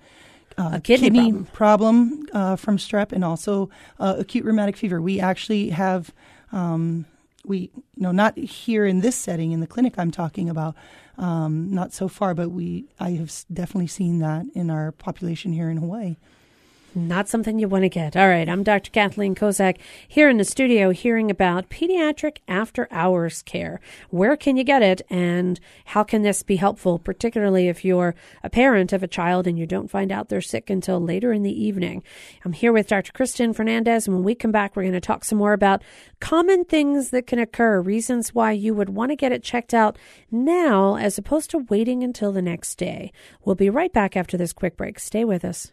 uh, 0.59 0.71
a 0.75 0.80
kidney, 0.80 1.06
kidney 1.06 1.32
problem, 1.52 2.26
problem 2.26 2.26
uh, 2.32 2.56
from 2.56 2.76
strep 2.76 3.12
and 3.12 3.25
also 3.25 3.71
uh, 3.99 4.16
acute 4.18 4.44
rheumatic 4.44 4.76
fever. 4.76 5.00
We 5.00 5.21
actually 5.21 5.71
have, 5.71 6.12
um, 6.52 7.06
we 7.44 7.71
you 7.97 8.02
know 8.02 8.12
not 8.12 8.37
here 8.38 8.87
in 8.87 9.00
this 9.00 9.16
setting 9.16 9.52
in 9.52 9.61
the 9.61 9.66
clinic 9.66 9.94
I'm 9.99 10.11
talking 10.11 10.49
about, 10.49 10.75
um, 11.18 11.73
not 11.73 11.92
so 11.92 12.09
far, 12.09 12.35
but 12.35 12.50
we 12.50 12.87
I 13.00 13.11
have 13.12 13.32
definitely 13.52 13.88
seen 13.88 14.18
that 14.21 14.47
in 14.54 14.71
our 14.71 14.92
population 14.92 15.52
here 15.52 15.71
in 15.71 15.78
Hawaii. 15.78 16.16
Not 16.94 17.26
something 17.26 17.58
you 17.58 17.68
want 17.68 17.84
to 17.84 17.88
get. 17.88 18.18
All 18.18 18.28
right, 18.28 18.46
I'm 18.46 18.62
Dr. 18.62 18.90
Kathleen 18.90 19.34
Kozak 19.34 19.78
here 20.06 20.28
in 20.28 20.37
the 20.37 20.44
studio 20.44 20.90
hearing 20.90 21.30
about 21.30 21.70
pediatric 21.70 22.38
after 22.46 22.87
hours 22.90 23.40
care. 23.42 23.80
Where 24.11 24.37
can 24.37 24.58
you 24.58 24.64
get 24.64 24.82
it 24.82 25.00
and 25.08 25.58
how 25.87 26.04
can 26.04 26.20
this 26.20 26.42
be 26.42 26.56
helpful, 26.56 26.99
particularly 26.99 27.68
if 27.68 27.82
you're 27.82 28.14
a 28.42 28.50
parent 28.50 28.92
of 28.92 29.02
a 29.02 29.08
child 29.08 29.46
and 29.46 29.58
you 29.58 29.64
don't 29.64 29.90
find 29.90 30.12
out 30.12 30.28
they're 30.28 30.42
sick 30.42 30.68
until 30.68 31.00
later 31.00 31.32
in 31.32 31.42
the 31.42 31.64
evening? 31.64 32.02
I'm 32.44 32.52
here 32.52 32.75
with 32.75 32.88
Dr. 32.88 33.12
Kristen 33.12 33.54
Fernandez, 33.54 34.06
and 34.06 34.14
when 34.14 34.25
we 34.25 34.34
come 34.34 34.52
back, 34.52 34.76
we're 34.76 34.82
going 34.82 34.92
to 34.92 35.00
talk 35.00 35.25
some 35.25 35.38
more 35.38 35.54
about 35.54 35.82
common 36.20 36.62
things 36.66 37.08
that 37.08 37.26
can 37.26 37.38
occur, 37.38 37.80
reasons 37.80 38.34
why 38.34 38.52
you 38.52 38.75
would 38.75 38.90
want 38.90 39.12
to 39.12 39.16
get 39.16 39.32
it 39.32 39.42
checked 39.42 39.72
out 39.72 39.96
now 40.30 40.96
as 40.96 41.16
opposed 41.16 41.49
to 41.52 41.64
waiting 41.70 42.04
until 42.04 42.32
the 42.32 42.42
next 42.42 42.75
day. 42.75 43.12
We'll 43.46 43.54
be 43.54 43.70
right 43.70 43.94
back 43.94 44.14
after 44.14 44.37
this 44.37 44.52
quick 44.52 44.76
break. 44.76 44.99
Stay 44.99 45.25
with 45.25 45.42
us. 45.42 45.72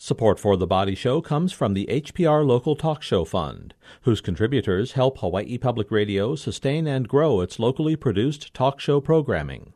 Support 0.00 0.38
for 0.38 0.56
The 0.56 0.64
Body 0.64 0.94
Show 0.94 1.20
comes 1.20 1.52
from 1.52 1.74
the 1.74 1.86
HPR 1.86 2.46
Local 2.46 2.76
Talk 2.76 3.02
Show 3.02 3.24
Fund, 3.24 3.74
whose 4.02 4.20
contributors 4.20 4.92
help 4.92 5.18
Hawaii 5.18 5.58
Public 5.58 5.90
Radio 5.90 6.36
sustain 6.36 6.86
and 6.86 7.08
grow 7.08 7.40
its 7.40 7.58
locally 7.58 7.96
produced 7.96 8.54
talk 8.54 8.78
show 8.78 9.00
programming. 9.00 9.72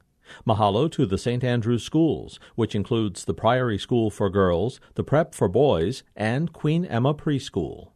Mahalo 0.46 0.88
to 0.92 1.06
the 1.06 1.18
St. 1.18 1.42
Andrews 1.42 1.82
Schools, 1.82 2.38
which 2.54 2.76
includes 2.76 3.24
the 3.24 3.34
Priory 3.34 3.76
School 3.76 4.10
for 4.10 4.30
Girls, 4.30 4.78
the 4.94 5.02
Prep 5.02 5.34
for 5.34 5.48
Boys, 5.48 6.04
and 6.14 6.52
Queen 6.52 6.84
Emma 6.84 7.14
Preschool. 7.14 7.91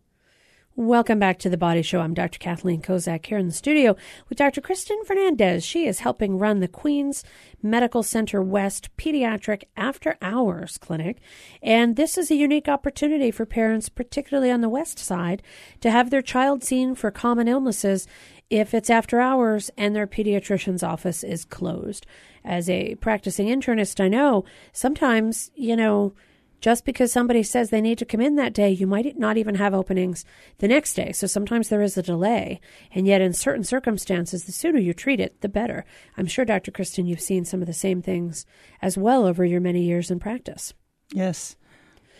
Welcome 0.78 1.18
back 1.18 1.38
to 1.38 1.48
the 1.48 1.56
Body 1.56 1.80
Show. 1.80 2.00
I'm 2.00 2.12
Dr. 2.12 2.38
Kathleen 2.38 2.82
Kozak 2.82 3.24
here 3.24 3.38
in 3.38 3.46
the 3.46 3.52
studio 3.54 3.96
with 4.28 4.36
Dr. 4.36 4.60
Kristen 4.60 5.02
Fernandez. 5.06 5.64
She 5.64 5.86
is 5.86 6.00
helping 6.00 6.36
run 6.36 6.60
the 6.60 6.68
Queens 6.68 7.24
Medical 7.62 8.02
Center 8.02 8.42
West 8.42 8.94
Pediatric 8.98 9.62
After 9.74 10.18
Hours 10.20 10.76
Clinic. 10.76 11.16
And 11.62 11.96
this 11.96 12.18
is 12.18 12.30
a 12.30 12.36
unique 12.36 12.68
opportunity 12.68 13.30
for 13.30 13.46
parents, 13.46 13.88
particularly 13.88 14.50
on 14.50 14.60
the 14.60 14.68
West 14.68 14.98
Side, 14.98 15.42
to 15.80 15.90
have 15.90 16.10
their 16.10 16.20
child 16.20 16.62
seen 16.62 16.94
for 16.94 17.10
common 17.10 17.48
illnesses 17.48 18.06
if 18.50 18.74
it's 18.74 18.90
after 18.90 19.18
hours 19.18 19.70
and 19.78 19.96
their 19.96 20.06
pediatrician's 20.06 20.82
office 20.82 21.24
is 21.24 21.46
closed. 21.46 22.04
As 22.44 22.68
a 22.68 22.96
practicing 22.96 23.46
internist, 23.46 23.98
I 23.98 24.08
know 24.08 24.44
sometimes, 24.74 25.50
you 25.54 25.74
know, 25.74 26.12
just 26.60 26.84
because 26.84 27.12
somebody 27.12 27.42
says 27.42 27.70
they 27.70 27.80
need 27.80 27.98
to 27.98 28.04
come 28.04 28.20
in 28.20 28.36
that 28.36 28.52
day, 28.52 28.70
you 28.70 28.86
might 28.86 29.18
not 29.18 29.36
even 29.36 29.56
have 29.56 29.74
openings 29.74 30.24
the 30.58 30.68
next 30.68 30.94
day. 30.94 31.12
So 31.12 31.26
sometimes 31.26 31.68
there 31.68 31.82
is 31.82 31.96
a 31.96 32.02
delay. 32.02 32.60
And 32.92 33.06
yet, 33.06 33.20
in 33.20 33.32
certain 33.32 33.64
circumstances, 33.64 34.44
the 34.44 34.52
sooner 34.52 34.78
you 34.78 34.94
treat 34.94 35.20
it, 35.20 35.40
the 35.40 35.48
better. 35.48 35.84
I'm 36.16 36.26
sure, 36.26 36.44
Dr. 36.44 36.70
Kristen, 36.70 37.06
you've 37.06 37.20
seen 37.20 37.44
some 37.44 37.60
of 37.60 37.66
the 37.66 37.72
same 37.72 38.02
things 38.02 38.46
as 38.80 38.96
well 38.96 39.26
over 39.26 39.44
your 39.44 39.60
many 39.60 39.82
years 39.82 40.10
in 40.10 40.18
practice. 40.18 40.72
Yes. 41.12 41.56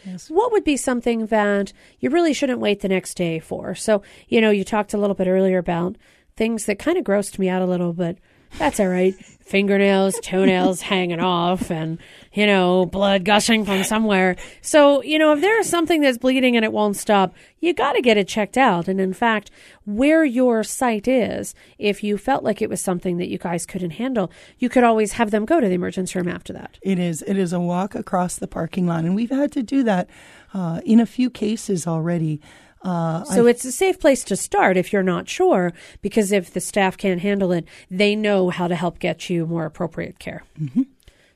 Yes. 0.05 0.31
What 0.31 0.52
would 0.52 0.64
be 0.64 0.76
something 0.76 1.26
that 1.26 1.73
you 1.99 2.11
really 2.11 2.33
shouldn't 2.33 2.61
wait 2.61 2.81
the 2.81 2.88
next 2.88 3.14
day 3.14 3.40
for? 3.40 3.75
So, 3.75 4.02
you 4.28 4.40
know, 4.40 4.50
you 4.50 4.62
talked 4.62 4.95
a 4.95 4.99
little 4.99 5.16
bit 5.16 5.26
earlier 5.26 5.59
about 5.59 5.97
things 6.37 6.66
that 6.66 6.78
kind 6.78 6.97
of 6.97 7.05
grossed 7.05 7.38
me 7.38 7.49
out 7.49 7.62
a 7.62 7.66
little, 7.66 7.93
but 7.93 8.19
that's 8.58 8.80
all 8.80 8.88
right. 8.88 9.14
Fingernails, 9.46 10.18
toenails 10.25 10.80
hanging 10.80 11.20
off, 11.20 11.70
and, 11.70 11.98
you 12.32 12.46
know, 12.46 12.84
blood 12.84 13.25
gushing 13.25 13.64
from 13.64 13.84
somewhere. 13.84 14.34
So, 14.60 15.04
you 15.04 15.20
know, 15.20 15.32
if 15.34 15.40
there 15.40 15.60
is 15.60 15.68
something 15.68 16.00
that's 16.00 16.18
bleeding 16.18 16.56
and 16.56 16.64
it 16.64 16.72
won't 16.72 16.96
stop, 16.96 17.32
you 17.60 17.72
got 17.72 17.92
to 17.92 18.02
get 18.02 18.16
it 18.16 18.26
checked 18.26 18.56
out. 18.56 18.88
And 18.88 19.00
in 19.00 19.12
fact, 19.12 19.52
where 19.84 20.25
your 20.25 20.64
site 20.64 21.06
is, 21.06 21.54
if 21.78 22.02
you 22.02 22.18
felt 22.18 22.42
like 22.42 22.60
it 22.60 22.68
was 22.68 22.80
something 22.80 23.18
that 23.18 23.28
you 23.28 23.38
guys 23.38 23.66
couldn't 23.66 23.90
handle, 23.90 24.32
you 24.58 24.68
could 24.68 24.82
always 24.82 25.12
have 25.12 25.30
them 25.30 25.44
go 25.44 25.60
to 25.60 25.68
the 25.68 25.75
emergency 25.75 26.18
room 26.18 26.26
after 26.26 26.52
that. 26.52 26.78
It 26.82 26.98
is. 26.98 27.22
It 27.22 27.38
is 27.38 27.52
a 27.52 27.60
walk 27.60 27.94
across 27.94 28.34
the 28.34 28.48
parking 28.48 28.88
lot. 28.88 29.04
And 29.04 29.14
we've 29.14 29.30
had 29.30 29.52
to 29.52 29.62
do 29.62 29.84
that 29.84 30.10
uh, 30.54 30.80
in 30.84 30.98
a 30.98 31.06
few 31.06 31.30
cases 31.30 31.86
already. 31.86 32.40
Uh, 32.83 33.25
so 33.25 33.47
I, 33.47 33.50
it's 33.50 33.64
a 33.64 33.73
safe 33.73 33.99
place 33.99 34.23
to 34.25 34.37
start 34.37 34.76
if 34.76 34.92
you're 34.92 35.02
not 35.02 35.28
sure, 35.28 35.73
because 36.02 36.30
if 36.33 36.52
the 36.52 36.61
staff 36.61 36.97
can't 36.97 37.21
handle 37.21 37.52
it, 37.52 37.66
they 37.90 38.14
know 38.14 38.50
how 38.50 38.68
to 38.68 38.76
help 38.76 38.99
get 38.99 39.28
you 39.28 39.47
more 39.47 39.64
appropriate 39.64 40.18
care. 40.18 40.45
Mm-hmm. 40.61 40.83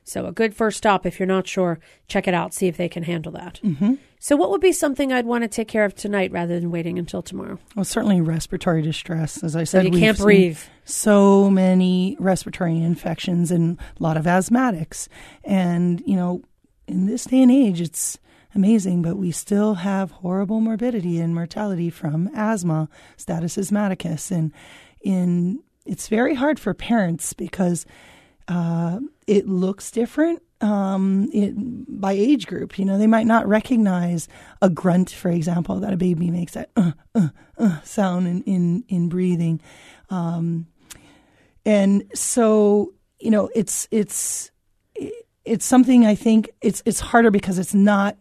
So 0.03 0.25
a 0.25 0.31
good 0.31 0.55
first 0.55 0.77
stop 0.77 1.05
if 1.05 1.19
you're 1.19 1.27
not 1.27 1.47
sure, 1.47 1.79
check 2.07 2.27
it 2.27 2.33
out, 2.33 2.53
see 2.53 2.67
if 2.67 2.75
they 2.75 2.89
can 2.89 3.03
handle 3.03 3.31
that. 3.33 3.59
Mm-hmm. 3.63 3.95
So 4.19 4.35
what 4.35 4.49
would 4.51 4.61
be 4.61 4.71
something 4.71 5.11
I'd 5.11 5.25
want 5.25 5.43
to 5.43 5.47
take 5.47 5.67
care 5.67 5.85
of 5.85 5.95
tonight 5.95 6.31
rather 6.31 6.59
than 6.59 6.71
waiting 6.71 6.99
until 6.99 7.21
tomorrow? 7.21 7.59
Well, 7.75 7.85
certainly 7.85 8.21
respiratory 8.21 8.81
distress. 8.81 9.43
As 9.43 9.55
I 9.55 9.63
said, 9.63 9.85
so 9.85 9.91
you 9.91 9.99
can't 9.99 10.17
breathe. 10.17 10.59
So 10.85 11.49
many 11.49 12.17
respiratory 12.19 12.77
infections 12.81 13.51
and 13.51 13.79
a 13.99 14.03
lot 14.03 14.17
of 14.17 14.25
asthmatics, 14.25 15.07
and 15.43 16.01
you 16.05 16.15
know, 16.15 16.43
in 16.87 17.05
this 17.05 17.25
day 17.25 17.41
and 17.41 17.51
age, 17.51 17.81
it's 17.81 18.19
amazing, 18.55 19.01
but 19.01 19.17
we 19.17 19.31
still 19.31 19.75
have 19.75 20.11
horrible 20.11 20.61
morbidity 20.61 21.19
and 21.19 21.33
mortality 21.33 21.89
from 21.89 22.29
asthma, 22.35 22.89
status 23.17 23.57
asthmaticus, 23.57 24.31
and 24.31 24.51
in 25.01 25.63
it's 25.85 26.07
very 26.07 26.35
hard 26.35 26.59
for 26.59 26.73
parents 26.73 27.33
because 27.33 27.85
uh, 28.47 28.99
it 29.27 29.47
looks 29.47 29.91
different 29.91 30.41
um, 30.61 31.29
it, 31.33 31.53
by 31.55 32.13
age 32.13 32.47
group. 32.47 32.77
You 32.77 32.85
know, 32.85 32.97
they 32.97 33.07
might 33.07 33.25
not 33.25 33.47
recognize 33.47 34.27
a 34.61 34.69
grunt, 34.69 35.09
for 35.09 35.29
example, 35.29 35.79
that 35.79 35.93
a 35.93 35.97
baby 35.97 36.29
makes 36.29 36.53
that 36.53 36.69
uh, 36.75 36.91
uh, 37.15 37.29
uh, 37.57 37.81
sound 37.81 38.27
in, 38.27 38.43
in, 38.43 38.83
in 38.87 39.09
breathing. 39.09 39.59
Um, 40.09 40.67
and 41.65 42.03
so, 42.13 42.93
you 43.19 43.31
know, 43.31 43.49
it's, 43.55 43.87
it's, 43.91 44.51
it's 45.45 45.65
something 45.65 46.05
I 46.05 46.15
think 46.15 46.51
it's, 46.61 46.83
it's 46.85 46.99
harder 46.99 47.31
because 47.31 47.57
it's 47.57 47.73
not 47.73 48.17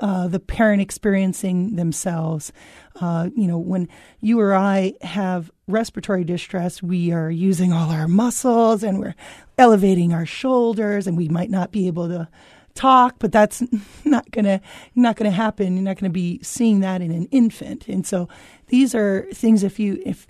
uh, 0.00 0.28
the 0.28 0.40
parent 0.40 0.80
experiencing 0.80 1.76
themselves. 1.76 2.52
Uh, 3.00 3.30
you 3.36 3.46
know, 3.46 3.58
when 3.58 3.88
you 4.20 4.40
or 4.40 4.54
I 4.54 4.94
have 5.02 5.50
respiratory 5.68 6.24
distress, 6.24 6.82
we 6.82 7.12
are 7.12 7.30
using 7.30 7.72
all 7.72 7.90
our 7.90 8.08
muscles 8.08 8.82
and 8.82 8.98
we're 8.98 9.14
elevating 9.58 10.12
our 10.12 10.26
shoulders, 10.26 11.06
and 11.06 11.16
we 11.16 11.28
might 11.28 11.50
not 11.50 11.70
be 11.70 11.86
able 11.86 12.08
to 12.08 12.28
talk, 12.74 13.16
but 13.18 13.32
that's 13.32 13.62
not 14.04 14.30
gonna 14.30 14.60
not 14.94 15.16
gonna 15.16 15.30
happen. 15.30 15.74
You're 15.76 15.84
not 15.84 15.98
gonna 15.98 16.10
be 16.10 16.40
seeing 16.42 16.80
that 16.80 17.02
in 17.02 17.10
an 17.10 17.26
infant, 17.30 17.88
and 17.88 18.06
so 18.06 18.28
these 18.66 18.94
are 18.94 19.26
things. 19.32 19.62
If 19.62 19.78
you 19.78 20.02
if 20.04 20.26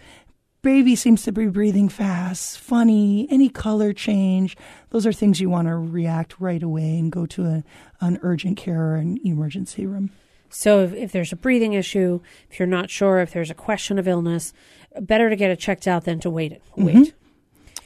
baby 0.63 0.97
seems 0.97 1.23
to 1.25 1.33
be 1.33 1.47
breathing 1.47 1.89
fast, 1.89 2.59
funny, 2.59 3.27
any 3.31 3.49
color 3.49 3.93
change. 3.93 4.57
Those 4.91 5.07
are 5.07 5.13
things 5.13 5.41
you 5.41 5.51
want 5.51 5.69
to 5.69 5.77
react 5.77 6.41
right 6.41 6.63
away 6.63 6.99
and 6.99 7.11
go 7.11 7.27
to 7.27 7.47
a, 7.47 7.65
an 8.01 8.19
urgent 8.23 8.57
care 8.57 8.93
or 8.93 8.97
an 8.97 9.19
emergency 9.25 9.87
room. 9.87 10.11
So, 10.51 10.83
if, 10.83 10.93
if, 10.95 11.13
there's 11.13 11.33
a 11.33 11.37
breathing 11.37 11.75
issue, 11.75 12.21
if 12.51 12.59
you're 12.59 12.67
not 12.67 12.91
sure, 12.91 13.21
if 13.21 13.33
there's 13.33 13.51
a 13.51 13.55
question 13.55 13.99
of 14.01 14.09
illness, 14.09 14.53
better 15.01 15.31
to 15.31 15.37
get 15.37 15.51
it 15.51 15.61
checked 15.61 15.87
out 15.87 16.05
than 16.05 16.19
to 16.21 16.31
wait. 16.31 16.61
Wait. 16.77 16.97
Mm-hmm. 16.97 17.17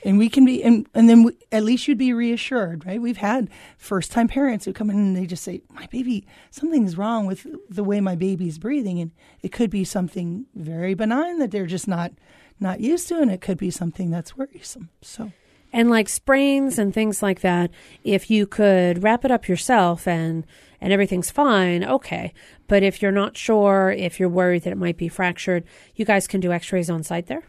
And 0.06 0.18
we 0.18 0.28
can 0.28 0.44
be, 0.44 0.62
and, 0.62 0.86
and 0.94 1.08
then 1.08 1.22
we, 1.24 1.32
at 1.50 1.64
least 1.64 1.88
you'd 1.88 1.96
be 1.96 2.12
reassured, 2.12 2.84
right? 2.84 3.00
We've 3.00 3.16
had 3.16 3.48
first 3.78 4.12
time 4.12 4.28
parents 4.28 4.64
who 4.66 4.72
come 4.74 4.90
in 4.90 4.96
and 4.96 5.16
they 5.16 5.26
just 5.26 5.42
say, 5.42 5.62
My 5.70 5.86
baby, 5.86 6.26
something's 6.50 6.98
wrong 6.98 7.26
with 7.26 7.46
the 7.70 7.84
way 7.84 8.00
my 8.00 8.14
baby's 8.14 8.58
breathing. 8.58 8.98
And 9.00 9.12
it 9.42 9.50
could 9.50 9.70
be 9.70 9.84
something 9.84 10.44
very 10.54 10.92
benign 10.92 11.38
that 11.38 11.50
they're 11.50 11.66
just 11.66 11.88
not 11.88 12.12
not 12.60 12.80
used 12.80 13.08
to, 13.08 13.20
and 13.20 13.30
it 13.30 13.40
could 13.40 13.58
be 13.58 13.70
something 13.70 14.10
that's 14.10 14.36
worrisome. 14.36 14.90
So. 15.02 15.32
And 15.72 15.90
like 15.90 16.08
sprains 16.08 16.78
and 16.78 16.94
things 16.94 17.22
like 17.22 17.40
that, 17.40 17.70
if 18.04 18.30
you 18.30 18.46
could 18.46 19.02
wrap 19.02 19.24
it 19.24 19.32
up 19.32 19.48
yourself 19.48 20.06
and 20.06 20.46
and 20.80 20.92
everything's 20.92 21.30
fine, 21.30 21.82
okay. 21.82 22.32
But 22.68 22.82
if 22.82 23.02
you're 23.02 23.10
not 23.10 23.36
sure, 23.36 23.90
if 23.90 24.20
you're 24.20 24.28
worried 24.28 24.62
that 24.62 24.72
it 24.72 24.78
might 24.78 24.96
be 24.96 25.08
fractured, 25.08 25.64
you 25.96 26.04
guys 26.04 26.28
can 26.28 26.40
do 26.40 26.52
X-rays 26.52 26.90
on 26.90 27.02
site 27.02 27.26
there. 27.26 27.42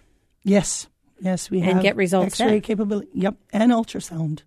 Yes, 0.44 0.88
yes, 1.20 1.52
we 1.52 1.60
and 1.62 1.74
have 1.74 1.84
get 1.84 1.96
results. 1.96 2.40
X-ray 2.40 2.62
capability. 2.62 3.10
Yep, 3.14 3.36
and 3.54 3.72
ultrasound. 3.72 4.42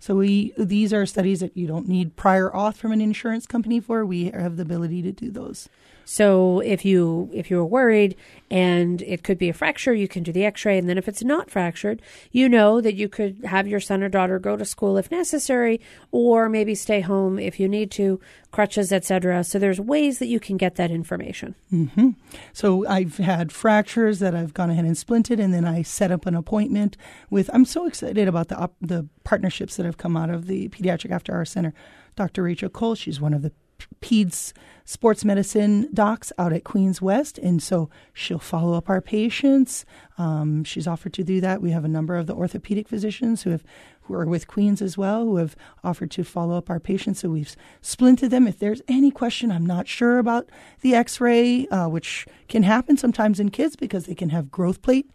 So 0.00 0.16
we 0.16 0.52
these 0.56 0.92
are 0.92 1.06
studies 1.06 1.40
that 1.40 1.56
you 1.56 1.66
don't 1.66 1.86
need 1.86 2.16
prior 2.16 2.50
auth 2.50 2.76
from 2.76 2.90
an 2.90 3.00
insurance 3.00 3.46
company 3.46 3.78
for. 3.78 4.04
We 4.04 4.30
have 4.30 4.56
the 4.56 4.62
ability 4.62 5.02
to 5.02 5.12
do 5.12 5.30
those. 5.30 5.68
So 6.10 6.58
if 6.58 6.84
you 6.84 7.30
if 7.32 7.52
you're 7.52 7.64
worried 7.64 8.16
and 8.50 9.00
it 9.02 9.22
could 9.22 9.38
be 9.38 9.48
a 9.48 9.52
fracture, 9.52 9.94
you 9.94 10.08
can 10.08 10.24
do 10.24 10.32
the 10.32 10.44
X-ray, 10.44 10.76
and 10.76 10.88
then 10.88 10.98
if 10.98 11.06
it's 11.06 11.22
not 11.22 11.52
fractured, 11.52 12.02
you 12.32 12.48
know 12.48 12.80
that 12.80 12.96
you 12.96 13.08
could 13.08 13.44
have 13.44 13.68
your 13.68 13.78
son 13.78 14.02
or 14.02 14.08
daughter 14.08 14.40
go 14.40 14.56
to 14.56 14.64
school 14.64 14.96
if 14.96 15.08
necessary, 15.12 15.80
or 16.10 16.48
maybe 16.48 16.74
stay 16.74 17.00
home 17.00 17.38
if 17.38 17.60
you 17.60 17.68
need 17.68 17.92
to, 17.92 18.18
crutches, 18.50 18.92
etc. 18.92 19.44
So 19.44 19.60
there's 19.60 19.80
ways 19.80 20.18
that 20.18 20.26
you 20.26 20.40
can 20.40 20.56
get 20.56 20.74
that 20.74 20.90
information. 20.90 21.54
Mm-hmm. 21.72 22.08
So 22.54 22.84
I've 22.88 23.18
had 23.18 23.52
fractures 23.52 24.18
that 24.18 24.34
I've 24.34 24.52
gone 24.52 24.70
ahead 24.70 24.86
and 24.86 24.96
splinted, 24.96 25.38
and 25.38 25.54
then 25.54 25.64
I 25.64 25.82
set 25.82 26.10
up 26.10 26.26
an 26.26 26.34
appointment 26.34 26.96
with. 27.30 27.48
I'm 27.54 27.64
so 27.64 27.86
excited 27.86 28.26
about 28.26 28.48
the 28.48 28.68
the 28.80 29.06
partnerships 29.22 29.76
that 29.76 29.86
have 29.86 29.98
come 29.98 30.16
out 30.16 30.30
of 30.30 30.48
the 30.48 30.70
Pediatric 30.70 31.12
After 31.12 31.32
Hour 31.32 31.44
Center. 31.44 31.72
Dr. 32.16 32.42
Rachel 32.42 32.68
Cole, 32.68 32.96
she's 32.96 33.20
one 33.20 33.32
of 33.32 33.42
the 33.42 33.52
peds 34.00 34.52
sports 34.90 35.24
medicine 35.24 35.88
docs 35.94 36.32
out 36.36 36.52
at 36.52 36.64
Queens 36.64 37.00
West, 37.00 37.38
and 37.38 37.62
so 37.62 37.88
she'll 38.12 38.40
follow 38.40 38.76
up 38.76 38.90
our 38.90 39.00
patients. 39.00 39.84
Um, 40.18 40.64
she's 40.64 40.88
offered 40.88 41.12
to 41.12 41.22
do 41.22 41.40
that. 41.40 41.62
We 41.62 41.70
have 41.70 41.84
a 41.84 41.88
number 41.88 42.16
of 42.16 42.26
the 42.26 42.34
orthopedic 42.34 42.88
physicians 42.88 43.42
who 43.42 43.50
have 43.50 43.62
who 44.02 44.14
are 44.14 44.26
with 44.26 44.48
Queens 44.48 44.82
as 44.82 44.98
well, 44.98 45.24
who 45.24 45.36
have 45.36 45.54
offered 45.84 46.10
to 46.10 46.24
follow 46.24 46.58
up 46.58 46.68
our 46.68 46.80
patients. 46.80 47.20
So 47.20 47.28
we've 47.28 47.54
splinted 47.80 48.30
them. 48.30 48.48
If 48.48 48.58
there's 48.58 48.82
any 48.88 49.12
question, 49.12 49.52
I'm 49.52 49.64
not 49.64 49.86
sure 49.86 50.18
about 50.18 50.48
the 50.80 50.96
X-ray, 50.96 51.68
uh, 51.68 51.88
which 51.88 52.26
can 52.48 52.64
happen 52.64 52.96
sometimes 52.96 53.38
in 53.38 53.50
kids 53.50 53.76
because 53.76 54.06
they 54.06 54.16
can 54.16 54.30
have 54.30 54.50
growth 54.50 54.82
plate 54.82 55.08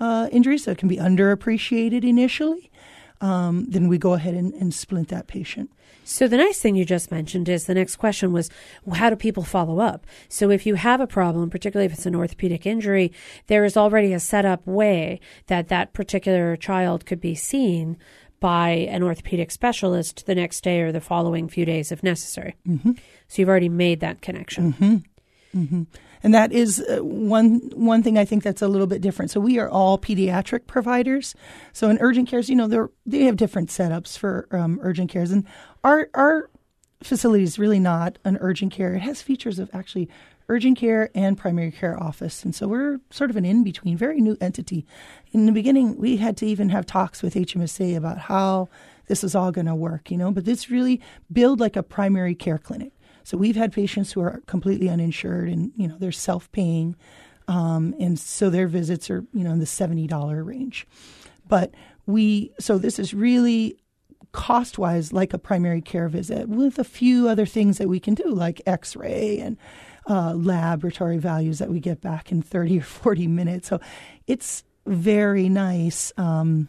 uh, 0.00 0.28
injuries, 0.32 0.64
so 0.64 0.72
it 0.72 0.78
can 0.78 0.88
be 0.88 0.96
underappreciated 0.96 2.02
initially. 2.02 2.70
Um, 3.20 3.66
then 3.68 3.88
we 3.88 3.98
go 3.98 4.14
ahead 4.14 4.34
and, 4.34 4.54
and 4.54 4.72
splint 4.72 5.08
that 5.08 5.26
patient. 5.26 5.70
So 6.04 6.26
the 6.26 6.38
nice 6.38 6.60
thing 6.60 6.74
you 6.74 6.84
just 6.84 7.10
mentioned 7.10 7.48
is 7.48 7.66
the 7.66 7.74
next 7.74 7.96
question 7.96 8.32
was 8.32 8.50
how 8.94 9.10
do 9.10 9.16
people 9.16 9.42
follow 9.42 9.78
up? 9.78 10.06
So 10.28 10.50
if 10.50 10.66
you 10.66 10.74
have 10.74 11.00
a 11.00 11.06
problem, 11.06 11.50
particularly 11.50 11.86
if 11.86 11.92
it's 11.92 12.06
an 12.06 12.16
orthopedic 12.16 12.66
injury, 12.66 13.12
there 13.46 13.64
is 13.64 13.76
already 13.76 14.12
a 14.12 14.20
set 14.20 14.44
up 14.44 14.66
way 14.66 15.20
that 15.46 15.68
that 15.68 15.92
particular 15.92 16.56
child 16.56 17.06
could 17.06 17.20
be 17.20 17.34
seen 17.34 17.98
by 18.40 18.70
an 18.70 19.02
orthopedic 19.02 19.50
specialist 19.50 20.24
the 20.26 20.34
next 20.34 20.64
day 20.64 20.80
or 20.80 20.90
the 20.90 21.00
following 21.00 21.48
few 21.48 21.66
days 21.66 21.92
if 21.92 22.02
necessary. 22.02 22.56
Mm-hmm. 22.66 22.92
So 23.28 23.42
you've 23.42 23.48
already 23.48 23.68
made 23.68 24.00
that 24.00 24.22
connection. 24.22 24.72
Mm-hmm. 24.72 25.60
Mm-hmm. 25.60 25.82
And 26.22 26.34
that 26.34 26.52
is 26.52 26.80
uh, 26.80 26.98
one 27.02 27.70
one 27.74 28.02
thing 28.02 28.18
I 28.18 28.24
think 28.24 28.42
that's 28.42 28.62
a 28.62 28.68
little 28.68 28.86
bit 28.86 29.00
different. 29.00 29.30
So 29.30 29.40
we 29.40 29.58
are 29.58 29.68
all 29.68 29.98
pediatric 29.98 30.66
providers. 30.66 31.34
So 31.72 31.88
in 31.88 31.98
urgent 32.00 32.28
cares, 32.28 32.50
you 32.50 32.56
know, 32.56 32.66
they 32.66 32.78
they 33.06 33.24
have 33.24 33.36
different 33.36 33.70
setups 33.70 34.18
for 34.18 34.46
um, 34.50 34.78
urgent 34.82 35.10
cares, 35.10 35.30
and 35.30 35.46
our 35.82 36.10
our 36.14 36.50
facility 37.02 37.44
is 37.44 37.58
really 37.58 37.80
not 37.80 38.18
an 38.24 38.36
urgent 38.40 38.72
care. 38.72 38.94
It 38.94 39.00
has 39.00 39.22
features 39.22 39.58
of 39.58 39.70
actually 39.72 40.08
urgent 40.48 40.76
care 40.76 41.10
and 41.14 41.38
primary 41.38 41.70
care 41.70 42.00
office, 42.02 42.44
and 42.44 42.54
so 42.54 42.68
we're 42.68 43.00
sort 43.10 43.30
of 43.30 43.36
an 43.36 43.44
in 43.44 43.64
between, 43.64 43.96
very 43.96 44.20
new 44.20 44.36
entity. 44.40 44.84
In 45.32 45.46
the 45.46 45.52
beginning, 45.52 45.96
we 45.96 46.18
had 46.18 46.36
to 46.38 46.46
even 46.46 46.68
have 46.68 46.84
talks 46.84 47.22
with 47.22 47.34
HMSA 47.34 47.96
about 47.96 48.18
how 48.18 48.68
this 49.06 49.24
is 49.24 49.34
all 49.34 49.52
going 49.52 49.66
to 49.66 49.74
work, 49.74 50.10
you 50.10 50.18
know. 50.18 50.30
But 50.30 50.44
this 50.44 50.70
really 50.70 51.00
build 51.32 51.60
like 51.60 51.76
a 51.76 51.82
primary 51.82 52.34
care 52.34 52.58
clinic. 52.58 52.92
So 53.24 53.36
we've 53.36 53.56
had 53.56 53.72
patients 53.72 54.12
who 54.12 54.20
are 54.20 54.42
completely 54.46 54.88
uninsured 54.88 55.48
and 55.48 55.72
you 55.76 55.88
know 55.88 55.96
they're 55.98 56.12
self-paying, 56.12 56.96
um, 57.48 57.94
and 57.98 58.18
so 58.18 58.50
their 58.50 58.68
visits 58.68 59.10
are 59.10 59.24
you 59.32 59.44
know 59.44 59.52
in 59.52 59.58
the 59.58 59.66
seventy 59.66 60.06
dollar 60.06 60.42
range. 60.42 60.86
But 61.48 61.72
we 62.06 62.52
so 62.58 62.78
this 62.78 62.98
is 62.98 63.14
really 63.14 63.76
cost 64.32 64.78
wise 64.78 65.12
like 65.12 65.32
a 65.32 65.38
primary 65.38 65.80
care 65.80 66.08
visit 66.08 66.48
with 66.48 66.78
a 66.78 66.84
few 66.84 67.28
other 67.28 67.46
things 67.46 67.78
that 67.78 67.88
we 67.88 67.98
can 67.98 68.14
do 68.14 68.28
like 68.28 68.62
X-ray 68.64 69.38
and 69.38 69.56
uh, 70.08 70.34
laboratory 70.34 71.18
values 71.18 71.58
that 71.58 71.68
we 71.68 71.80
get 71.80 72.00
back 72.00 72.32
in 72.32 72.42
30 72.42 72.78
or 72.78 72.82
40 72.82 73.26
minutes. 73.26 73.68
So 73.68 73.80
it's 74.26 74.64
very 74.86 75.48
nice. 75.48 76.12
Um, 76.16 76.68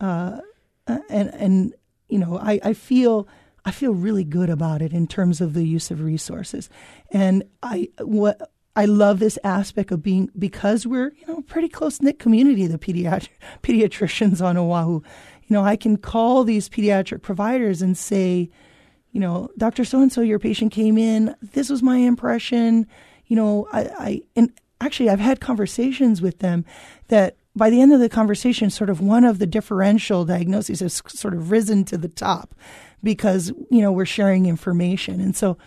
uh, 0.00 0.40
and, 0.86 1.28
and, 1.34 1.74
you 2.08 2.18
know, 2.18 2.38
I, 2.38 2.60
I 2.62 2.72
feel 2.72 3.28
I 3.68 3.70
feel 3.70 3.92
really 3.92 4.24
good 4.24 4.48
about 4.48 4.80
it 4.80 4.94
in 4.94 5.06
terms 5.06 5.42
of 5.42 5.52
the 5.52 5.62
use 5.62 5.90
of 5.90 6.00
resources. 6.00 6.70
And 7.10 7.44
I 7.62 7.90
what 8.00 8.50
I 8.74 8.86
love 8.86 9.18
this 9.18 9.38
aspect 9.44 9.90
of 9.90 10.02
being 10.02 10.30
because 10.38 10.86
we're 10.86 11.12
you 11.12 11.26
know 11.26 11.42
pretty 11.42 11.68
close 11.68 12.00
knit 12.00 12.18
community, 12.18 12.66
the 12.66 12.78
pediatric 12.78 13.28
pediatricians 13.62 14.42
on 14.42 14.56
Oahu. 14.56 15.02
You 15.02 15.54
know, 15.54 15.62
I 15.62 15.76
can 15.76 15.98
call 15.98 16.44
these 16.44 16.70
pediatric 16.70 17.20
providers 17.20 17.82
and 17.82 17.96
say, 17.96 18.48
you 19.12 19.20
know, 19.20 19.50
Doctor 19.58 19.84
So 19.84 20.00
and 20.00 20.10
So, 20.10 20.22
your 20.22 20.38
patient 20.38 20.72
came 20.72 20.96
in. 20.96 21.36
This 21.42 21.68
was 21.68 21.82
my 21.82 21.98
impression. 21.98 22.86
You 23.26 23.36
know, 23.36 23.68
I, 23.70 23.80
I 23.98 24.22
and 24.34 24.50
actually 24.80 25.10
I've 25.10 25.20
had 25.20 25.40
conversations 25.40 26.22
with 26.22 26.38
them 26.38 26.64
that 27.08 27.36
by 27.58 27.68
the 27.68 27.82
end 27.82 27.92
of 27.92 28.00
the 28.00 28.08
conversation, 28.08 28.70
sort 28.70 28.88
of 28.88 29.00
one 29.00 29.24
of 29.24 29.38
the 29.38 29.46
differential 29.46 30.24
diagnoses 30.24 30.80
has 30.80 31.02
sort 31.08 31.34
of 31.34 31.50
risen 31.50 31.84
to 31.86 31.98
the 31.98 32.08
top 32.08 32.54
because 33.02 33.52
you 33.70 33.82
know 33.82 33.92
we're 33.92 34.06
sharing 34.06 34.46
information, 34.46 35.20
and 35.20 35.36
so 35.36 35.58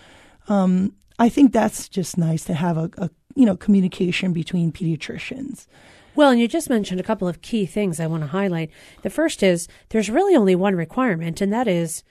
um, 0.47 0.95
I 1.19 1.29
think 1.29 1.53
that's 1.53 1.87
just 1.87 2.17
nice 2.17 2.43
to 2.45 2.53
have 2.53 2.77
a, 2.77 2.89
a 2.97 3.09
you 3.35 3.45
know 3.45 3.55
communication 3.55 4.33
between 4.33 4.71
pediatricians. 4.71 5.67
Well, 6.13 6.31
and 6.31 6.39
you 6.39 6.47
just 6.47 6.69
mentioned 6.69 6.99
a 6.99 7.03
couple 7.03 7.27
of 7.27 7.41
key 7.41 7.65
things 7.65 7.99
I 7.99 8.07
want 8.07 8.23
to 8.23 8.27
highlight. 8.27 8.71
The 9.01 9.09
first 9.09 9.43
is 9.43 9.67
there's 9.89 10.09
really 10.09 10.35
only 10.35 10.55
one 10.55 10.75
requirement, 10.75 11.39
and 11.39 11.53
that 11.53 11.67
is 11.67 12.03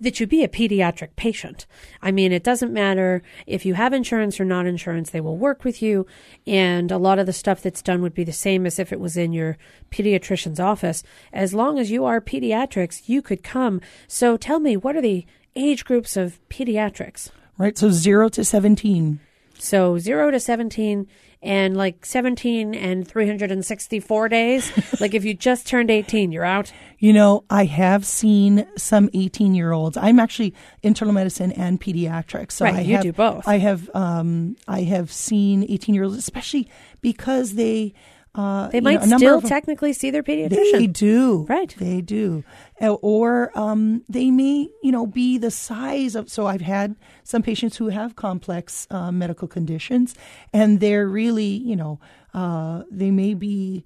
that 0.00 0.20
you 0.20 0.26
be 0.26 0.44
a 0.44 0.48
pediatric 0.48 1.10
patient. 1.16 1.66
I 2.02 2.10
mean, 2.10 2.32
it 2.32 2.44
doesn't 2.44 2.72
matter 2.72 3.22
if 3.46 3.64
you 3.64 3.74
have 3.74 3.92
insurance 3.92 4.38
or 4.38 4.44
not 4.44 4.66
insurance, 4.66 5.10
they 5.10 5.20
will 5.20 5.36
work 5.36 5.64
with 5.64 5.80
you. 5.80 6.06
And 6.46 6.90
a 6.90 6.98
lot 6.98 7.18
of 7.18 7.26
the 7.26 7.32
stuff 7.32 7.62
that's 7.62 7.82
done 7.82 8.02
would 8.02 8.14
be 8.14 8.24
the 8.24 8.32
same 8.32 8.66
as 8.66 8.78
if 8.78 8.92
it 8.92 9.00
was 9.00 9.16
in 9.16 9.32
your 9.32 9.56
pediatrician's 9.90 10.60
office. 10.60 11.02
As 11.32 11.54
long 11.54 11.78
as 11.78 11.90
you 11.90 12.04
are 12.04 12.20
pediatrics, 12.20 13.08
you 13.08 13.22
could 13.22 13.42
come. 13.42 13.80
So 14.06 14.36
tell 14.36 14.60
me, 14.60 14.76
what 14.76 14.96
are 14.96 15.02
the 15.02 15.26
age 15.54 15.84
groups 15.84 16.16
of 16.16 16.38
pediatrics? 16.48 17.30
Right. 17.58 17.78
So 17.78 17.90
zero 17.90 18.28
to 18.30 18.44
17. 18.44 19.20
So 19.58 19.98
zero 19.98 20.30
to 20.30 20.38
17 20.38 21.06
and 21.46 21.76
like 21.76 22.04
17 22.04 22.74
and 22.74 23.06
364 23.06 24.28
days. 24.28 25.00
like 25.00 25.14
if 25.14 25.24
you 25.24 25.32
just 25.32 25.66
turned 25.66 25.90
18, 25.90 26.32
you're 26.32 26.44
out. 26.44 26.72
You 26.98 27.12
know, 27.12 27.44
I 27.48 27.64
have 27.64 28.04
seen 28.04 28.66
some 28.76 29.08
18 29.14 29.54
year 29.54 29.72
olds. 29.72 29.96
I'm 29.96 30.18
actually 30.18 30.54
internal 30.82 31.14
medicine 31.14 31.52
and 31.52 31.80
pediatrics. 31.80 32.52
So 32.52 32.64
right, 32.64 32.74
I 32.74 32.80
you 32.80 32.94
have, 32.94 33.02
do 33.02 33.12
both. 33.12 33.46
I 33.46 33.58
have, 33.58 33.88
um, 33.94 34.56
I 34.66 34.82
have 34.82 35.12
seen 35.12 35.64
18 35.68 35.94
year 35.94 36.04
olds, 36.04 36.16
especially 36.16 36.68
because 37.00 37.54
they, 37.54 37.94
uh, 38.36 38.68
they 38.68 38.82
might 38.82 39.02
know, 39.06 39.16
still 39.16 39.40
technically 39.40 39.94
see 39.94 40.10
their 40.10 40.22
pediatrician. 40.22 40.72
They 40.72 40.86
do, 40.86 41.46
right? 41.48 41.74
They 41.78 42.02
do, 42.02 42.44
uh, 42.82 42.92
or 42.94 43.50
um, 43.58 44.04
they 44.10 44.30
may, 44.30 44.68
you 44.82 44.92
know, 44.92 45.06
be 45.06 45.38
the 45.38 45.50
size 45.50 46.14
of. 46.14 46.28
So 46.28 46.46
I've 46.46 46.60
had 46.60 46.96
some 47.24 47.42
patients 47.42 47.78
who 47.78 47.88
have 47.88 48.14
complex 48.14 48.86
uh, 48.90 49.10
medical 49.10 49.48
conditions, 49.48 50.14
and 50.52 50.80
they're 50.80 51.08
really, 51.08 51.46
you 51.46 51.76
know, 51.76 51.98
uh, 52.34 52.82
they 52.90 53.10
may 53.10 53.32
be 53.32 53.84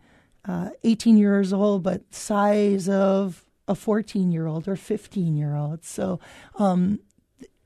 uh, 0.49 0.71
18 0.83 1.17
years 1.17 1.53
old, 1.53 1.85
but 1.85 2.13
size 2.13 2.89
of 2.89 3.45
a 3.69 3.77
14 3.77 4.33
year 4.33 4.49
old 4.49 4.67
or 4.67 4.75
15 4.75 5.37
year 5.37 5.55
old. 5.55 5.85
So 5.85 6.19
um, 6.59 6.99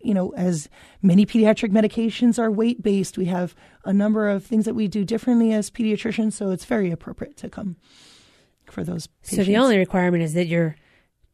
you 0.04 0.12
know, 0.12 0.34
as 0.36 0.68
many 1.02 1.24
pediatric 1.24 1.70
medications 1.70 2.38
are 2.38 2.50
weight 2.50 2.82
based, 2.82 3.16
we 3.16 3.24
have 3.24 3.54
a 3.84 3.92
number 3.92 4.28
of 4.28 4.44
things 4.44 4.64
that 4.64 4.74
we 4.74 4.88
do 4.88 5.04
differently 5.04 5.52
as 5.52 5.70
pediatricians, 5.70 6.32
so 6.32 6.50
it's 6.50 6.64
very 6.64 6.90
appropriate 6.90 7.36
to 7.38 7.48
come 7.48 7.76
for 8.70 8.84
those 8.84 9.06
patients. 9.06 9.36
So 9.36 9.44
the 9.44 9.56
only 9.56 9.78
requirement 9.78 10.22
is 10.22 10.34
that 10.34 10.46
you're 10.46 10.76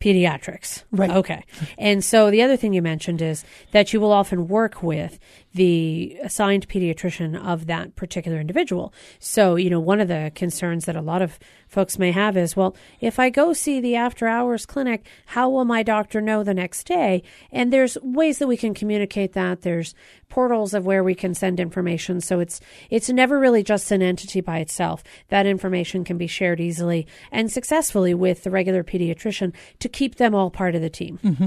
pediatrics. 0.00 0.84
Right. 0.90 1.10
Okay. 1.10 1.44
And 1.78 2.02
so 2.02 2.30
the 2.30 2.42
other 2.42 2.56
thing 2.56 2.72
you 2.72 2.82
mentioned 2.82 3.20
is 3.20 3.44
that 3.72 3.92
you 3.92 4.00
will 4.00 4.12
often 4.12 4.48
work 4.48 4.82
with 4.82 5.18
the 5.52 6.16
assigned 6.22 6.68
pediatrician 6.68 7.36
of 7.36 7.66
that 7.66 7.96
particular 7.96 8.40
individual. 8.40 8.94
So, 9.18 9.56
you 9.56 9.68
know, 9.68 9.80
one 9.80 10.00
of 10.00 10.08
the 10.08 10.30
concerns 10.34 10.84
that 10.84 10.94
a 10.94 11.02
lot 11.02 11.22
of 11.22 11.38
folks 11.66 11.98
may 11.98 12.12
have 12.12 12.36
is, 12.36 12.56
well, 12.56 12.76
if 13.00 13.18
I 13.18 13.30
go 13.30 13.52
see 13.52 13.80
the 13.80 13.96
after 13.96 14.28
hours 14.28 14.64
clinic, 14.64 15.06
how 15.26 15.50
will 15.50 15.64
my 15.64 15.82
doctor 15.82 16.20
know 16.20 16.44
the 16.44 16.54
next 16.54 16.84
day? 16.84 17.22
And 17.50 17.72
there's 17.72 17.98
ways 18.02 18.38
that 18.38 18.46
we 18.46 18.56
can 18.56 18.74
communicate 18.74 19.32
that. 19.32 19.62
There's 19.62 19.94
portals 20.28 20.72
of 20.72 20.86
where 20.86 21.02
we 21.02 21.14
can 21.14 21.34
send 21.34 21.58
information. 21.58 22.20
So 22.20 22.38
it's 22.38 22.60
it's 22.88 23.10
never 23.10 23.38
really 23.38 23.64
just 23.64 23.90
an 23.90 24.02
entity 24.02 24.40
by 24.40 24.58
itself. 24.58 25.02
That 25.28 25.46
information 25.46 26.04
can 26.04 26.16
be 26.16 26.28
shared 26.28 26.60
easily 26.60 27.08
and 27.32 27.50
successfully 27.50 28.14
with 28.14 28.44
the 28.44 28.50
regular 28.50 28.84
pediatrician 28.84 29.52
to 29.80 29.88
keep 29.88 30.16
them 30.16 30.34
all 30.34 30.50
part 30.50 30.76
of 30.76 30.82
the 30.82 30.90
team. 30.90 31.18
Mm-hmm. 31.24 31.46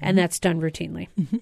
And 0.00 0.18
that's 0.18 0.40
done 0.40 0.60
routinely. 0.60 1.08
Mm-hmm. 1.18 1.38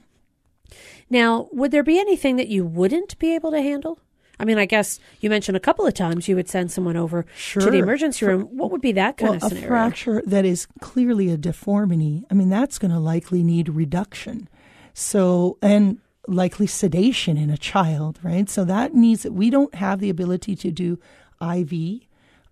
Now, 1.11 1.49
would 1.53 1.71
there 1.71 1.83
be 1.83 1.99
anything 1.99 2.37
that 2.37 2.49
you 2.49 2.65
wouldn't 2.65 3.19
be 3.19 3.35
able 3.35 3.51
to 3.51 3.61
handle? 3.61 3.99
I 4.39 4.45
mean, 4.45 4.59
I 4.59 4.67
guess 4.67 4.99
you 5.21 5.31
mentioned 5.31 5.57
a 5.57 5.61
couple 5.61 5.87
of 5.87 5.95
times 5.95 6.29
you 6.29 6.35
would 6.35 6.49
send 6.49 6.73
someone 6.73 6.97
over 6.97 7.25
sure. 7.37 7.63
to 7.63 7.71
the 7.71 7.79
emergency 7.79 8.27
room. 8.27 8.43
What 8.57 8.71
would 8.73 8.81
be 8.81 8.93
that 8.93 9.17
kind 9.17 9.31
well, 9.31 9.37
of 9.37 9.43
scenario? 9.43 9.67
A 9.67 9.69
fracture 9.69 10.23
that 10.27 10.45
is 10.45 10.67
clearly 10.81 11.31
a 11.31 11.37
deformity. 11.37 12.25
I 12.31 12.35
mean, 12.35 12.49
that's 12.49 12.79
going 12.79 12.91
to 12.91 12.99
likely 12.99 13.43
need 13.43 13.69
reduction. 13.69 14.49
So, 14.93 15.59
and 15.63 15.99
likely 16.27 16.67
sedation 16.67 17.37
in 17.37 17.51
a 17.51 17.57
child, 17.57 18.19
right? 18.23 18.49
So 18.49 18.65
that 18.65 18.95
needs 18.95 19.23
that 19.23 19.33
we 19.33 19.51
don't 19.51 19.75
have 19.75 20.01
the 20.01 20.11
ability 20.11 20.57
to 20.57 20.71
do 20.71 20.99
IV 21.41 22.01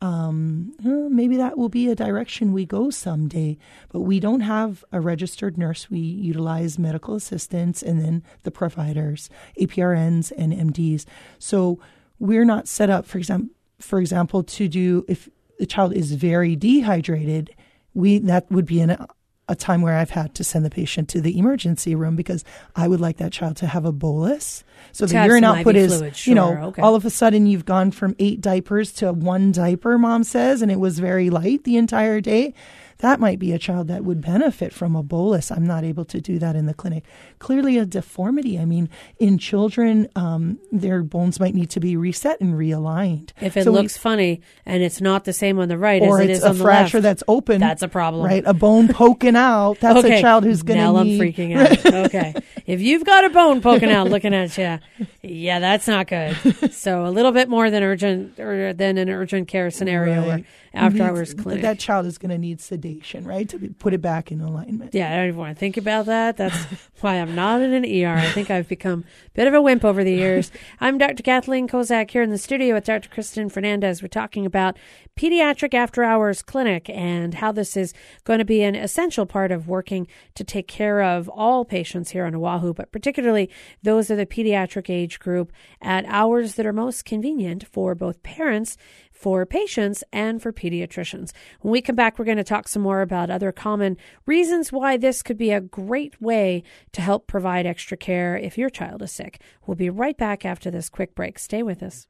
um, 0.02 0.74
maybe 0.82 1.36
that 1.36 1.56
will 1.56 1.68
be 1.68 1.88
a 1.88 1.94
direction 1.94 2.52
we 2.52 2.66
go 2.66 2.90
someday. 2.90 3.56
But 3.90 4.00
we 4.00 4.18
don't 4.18 4.40
have 4.40 4.84
a 4.90 5.00
registered 5.00 5.56
nurse. 5.56 5.88
We 5.88 6.00
utilize 6.00 6.76
medical 6.76 7.14
assistants 7.14 7.82
and 7.82 8.00
then 8.00 8.24
the 8.42 8.50
providers, 8.50 9.30
APRNs 9.60 10.32
and 10.36 10.52
MDs. 10.52 11.04
So 11.38 11.78
we're 12.18 12.44
not 12.44 12.66
set 12.66 12.90
up, 12.90 13.06
for 13.06 13.18
example, 13.18 13.54
for 13.78 14.00
example, 14.00 14.42
to 14.42 14.68
do 14.68 15.04
if 15.06 15.28
the 15.58 15.66
child 15.66 15.92
is 15.92 16.12
very 16.12 16.56
dehydrated, 16.56 17.54
we 17.94 18.18
that 18.18 18.50
would 18.50 18.66
be 18.66 18.80
an 18.80 19.06
a 19.48 19.56
time 19.56 19.82
where 19.82 19.94
I've 19.94 20.10
had 20.10 20.34
to 20.36 20.44
send 20.44 20.64
the 20.64 20.70
patient 20.70 21.08
to 21.10 21.20
the 21.20 21.38
emergency 21.38 21.94
room 21.94 22.14
because 22.14 22.44
I 22.76 22.86
would 22.86 23.00
like 23.00 23.16
that 23.16 23.32
child 23.32 23.56
to 23.58 23.66
have 23.66 23.84
a 23.84 23.92
bolus. 23.92 24.62
So 24.92 25.06
To 25.06 25.12
the 25.12 25.24
urine 25.26 25.44
output 25.44 25.74
IV 25.74 25.82
is, 25.82 25.98
fluid, 25.98 26.26
you 26.26 26.34
know, 26.34 26.56
okay. 26.68 26.82
all 26.82 26.94
of 26.94 27.04
a 27.04 27.10
sudden 27.10 27.46
you've 27.46 27.64
gone 27.64 27.90
from 27.90 28.14
eight 28.18 28.40
diapers 28.40 28.92
to 28.94 29.12
one 29.12 29.52
diaper, 29.52 29.98
mom 29.98 30.24
says, 30.24 30.62
and 30.62 30.70
it 30.70 30.78
was 30.78 30.98
very 30.98 31.28
light 31.28 31.64
the 31.64 31.76
entire 31.76 32.20
day. 32.20 32.54
That 33.02 33.20
might 33.20 33.38
be 33.38 33.52
a 33.52 33.58
child 33.58 33.88
that 33.88 34.04
would 34.04 34.20
benefit 34.20 34.72
from 34.72 34.94
a 34.96 35.02
bolus. 35.02 35.50
I'm 35.50 35.66
not 35.66 35.82
able 35.84 36.04
to 36.06 36.20
do 36.20 36.38
that 36.38 36.54
in 36.56 36.66
the 36.66 36.72
clinic. 36.74 37.04
Clearly, 37.40 37.76
a 37.76 37.84
deformity. 37.84 38.58
I 38.60 38.64
mean, 38.64 38.88
in 39.18 39.38
children, 39.38 40.08
um, 40.14 40.58
their 40.70 41.02
bones 41.02 41.40
might 41.40 41.54
need 41.54 41.68
to 41.70 41.80
be 41.80 41.96
reset 41.96 42.40
and 42.40 42.54
realigned. 42.54 43.30
If 43.40 43.56
it 43.56 43.64
So 43.64 43.72
we- 43.72 43.78
looks 43.78 43.96
funny 43.96 44.40
and 44.64 44.84
it's 44.84 45.00
not 45.00 45.24
the 45.24 45.32
same 45.32 45.58
on 45.58 45.66
the 45.68 45.76
right 45.78 46.00
or 46.00 46.20
as 46.20 46.26
it 46.26 46.30
it's 46.30 46.38
is 46.38 46.44
a 46.44 46.48
on 46.50 46.58
the 46.58 46.64
fracture 46.64 46.98
left, 46.98 47.02
that's 47.02 47.22
open. 47.26 47.60
that's 47.60 47.82
a 47.82 47.88
problem. 47.88 48.24
right? 48.24 48.44
A 48.46 48.54
bone 48.54 48.86
poking 48.88 49.34
out. 49.36 49.80
That's 49.80 49.98
okay. 50.04 50.18
a 50.18 50.20
child 50.20 50.44
who's 50.44 50.62
going 50.62 50.78
to 50.78 50.84
now 50.84 51.02
need. 51.02 51.20
I'm 51.20 51.26
freaking 51.32 51.56
out. 51.92 52.06
okay, 52.06 52.34
if 52.66 52.80
you've 52.80 53.04
got 53.04 53.24
a 53.24 53.30
bone 53.30 53.60
poking 53.60 53.90
out, 53.90 54.08
looking 54.10 54.32
at 54.32 54.56
you, 54.56 54.78
yeah, 55.22 55.58
that's 55.58 55.88
not 55.88 56.06
good. 56.06 56.36
So 56.72 57.04
a 57.04 57.10
little 57.10 57.32
bit 57.32 57.48
more 57.48 57.68
than 57.68 57.82
urgent 57.82 58.38
or 58.38 58.72
than 58.72 58.96
an 58.96 59.08
urgent 59.10 59.48
care 59.48 59.70
scenario 59.72 60.24
or 60.28 60.40
after 60.74 60.98
Needs- 60.98 61.10
hours 61.10 61.34
clinic. 61.34 61.62
That 61.62 61.78
child 61.80 62.06
is 62.06 62.16
going 62.16 62.30
to 62.30 62.38
need 62.38 62.60
sedation, 62.60 62.91
right, 63.24 63.48
to 63.48 63.58
put 63.78 63.94
it 63.94 64.00
back 64.00 64.30
in 64.30 64.40
alignment. 64.40 64.94
yeah, 64.94 65.12
I 65.12 65.16
don't 65.16 65.28
even 65.28 65.40
want 65.40 65.56
to 65.56 65.60
think 65.60 65.76
about 65.76 66.06
that. 66.06 66.36
That's 66.36 66.56
why 67.00 67.16
I'm 67.16 67.34
not 67.34 67.60
in 67.60 67.72
an 67.72 67.84
ER. 67.84 68.16
I 68.16 68.28
think 68.30 68.50
I've 68.50 68.68
become 68.68 69.04
a 69.26 69.30
bit 69.30 69.48
of 69.48 69.54
a 69.54 69.62
wimp 69.62 69.84
over 69.84 70.04
the 70.04 70.12
years. 70.12 70.50
I'm 70.80 70.98
Dr. 70.98 71.22
Kathleen 71.22 71.68
Kozak 71.68 72.10
here 72.10 72.22
in 72.22 72.30
the 72.30 72.38
studio 72.38 72.74
with 72.74 72.84
Dr. 72.84 73.08
Kristen 73.08 73.48
Fernandez. 73.48 74.02
We're 74.02 74.08
talking 74.08 74.46
about 74.46 74.76
pediatric 75.16 75.74
after 75.74 76.02
hours 76.02 76.42
clinic 76.42 76.88
and 76.88 77.34
how 77.34 77.52
this 77.52 77.76
is 77.76 77.92
going 78.24 78.38
to 78.38 78.44
be 78.44 78.62
an 78.62 78.74
essential 78.74 79.26
part 79.26 79.52
of 79.52 79.68
working 79.68 80.06
to 80.34 80.44
take 80.44 80.68
care 80.68 81.02
of 81.02 81.28
all 81.28 81.64
patients 81.64 82.10
here 82.10 82.24
on 82.24 82.34
Oahu, 82.34 82.72
but 82.72 82.92
particularly 82.92 83.50
those 83.82 84.10
of 84.10 84.16
the 84.16 84.26
pediatric 84.26 84.88
age 84.88 85.18
group 85.18 85.52
at 85.80 86.04
hours 86.06 86.54
that 86.54 86.66
are 86.66 86.72
most 86.72 87.04
convenient 87.04 87.66
for 87.66 87.94
both 87.94 88.22
parents 88.22 88.76
for 89.22 89.46
patients 89.46 90.02
and 90.12 90.42
for 90.42 90.52
pediatricians. 90.52 91.30
When 91.60 91.70
we 91.70 91.80
come 91.80 91.94
back, 91.94 92.18
we're 92.18 92.24
going 92.24 92.38
to 92.38 92.44
talk 92.44 92.66
some 92.66 92.82
more 92.82 93.02
about 93.02 93.30
other 93.30 93.52
common 93.52 93.96
reasons 94.26 94.72
why 94.72 94.96
this 94.96 95.22
could 95.22 95.38
be 95.38 95.52
a 95.52 95.60
great 95.60 96.20
way 96.20 96.64
to 96.90 97.00
help 97.00 97.28
provide 97.28 97.64
extra 97.64 97.96
care 97.96 98.36
if 98.36 98.58
your 98.58 98.68
child 98.68 99.00
is 99.00 99.12
sick. 99.12 99.40
We'll 99.64 99.76
be 99.76 99.90
right 99.90 100.18
back 100.18 100.44
after 100.44 100.72
this 100.72 100.88
quick 100.88 101.14
break. 101.14 101.38
Stay 101.38 101.62
with 101.62 101.84
us. 101.84 102.08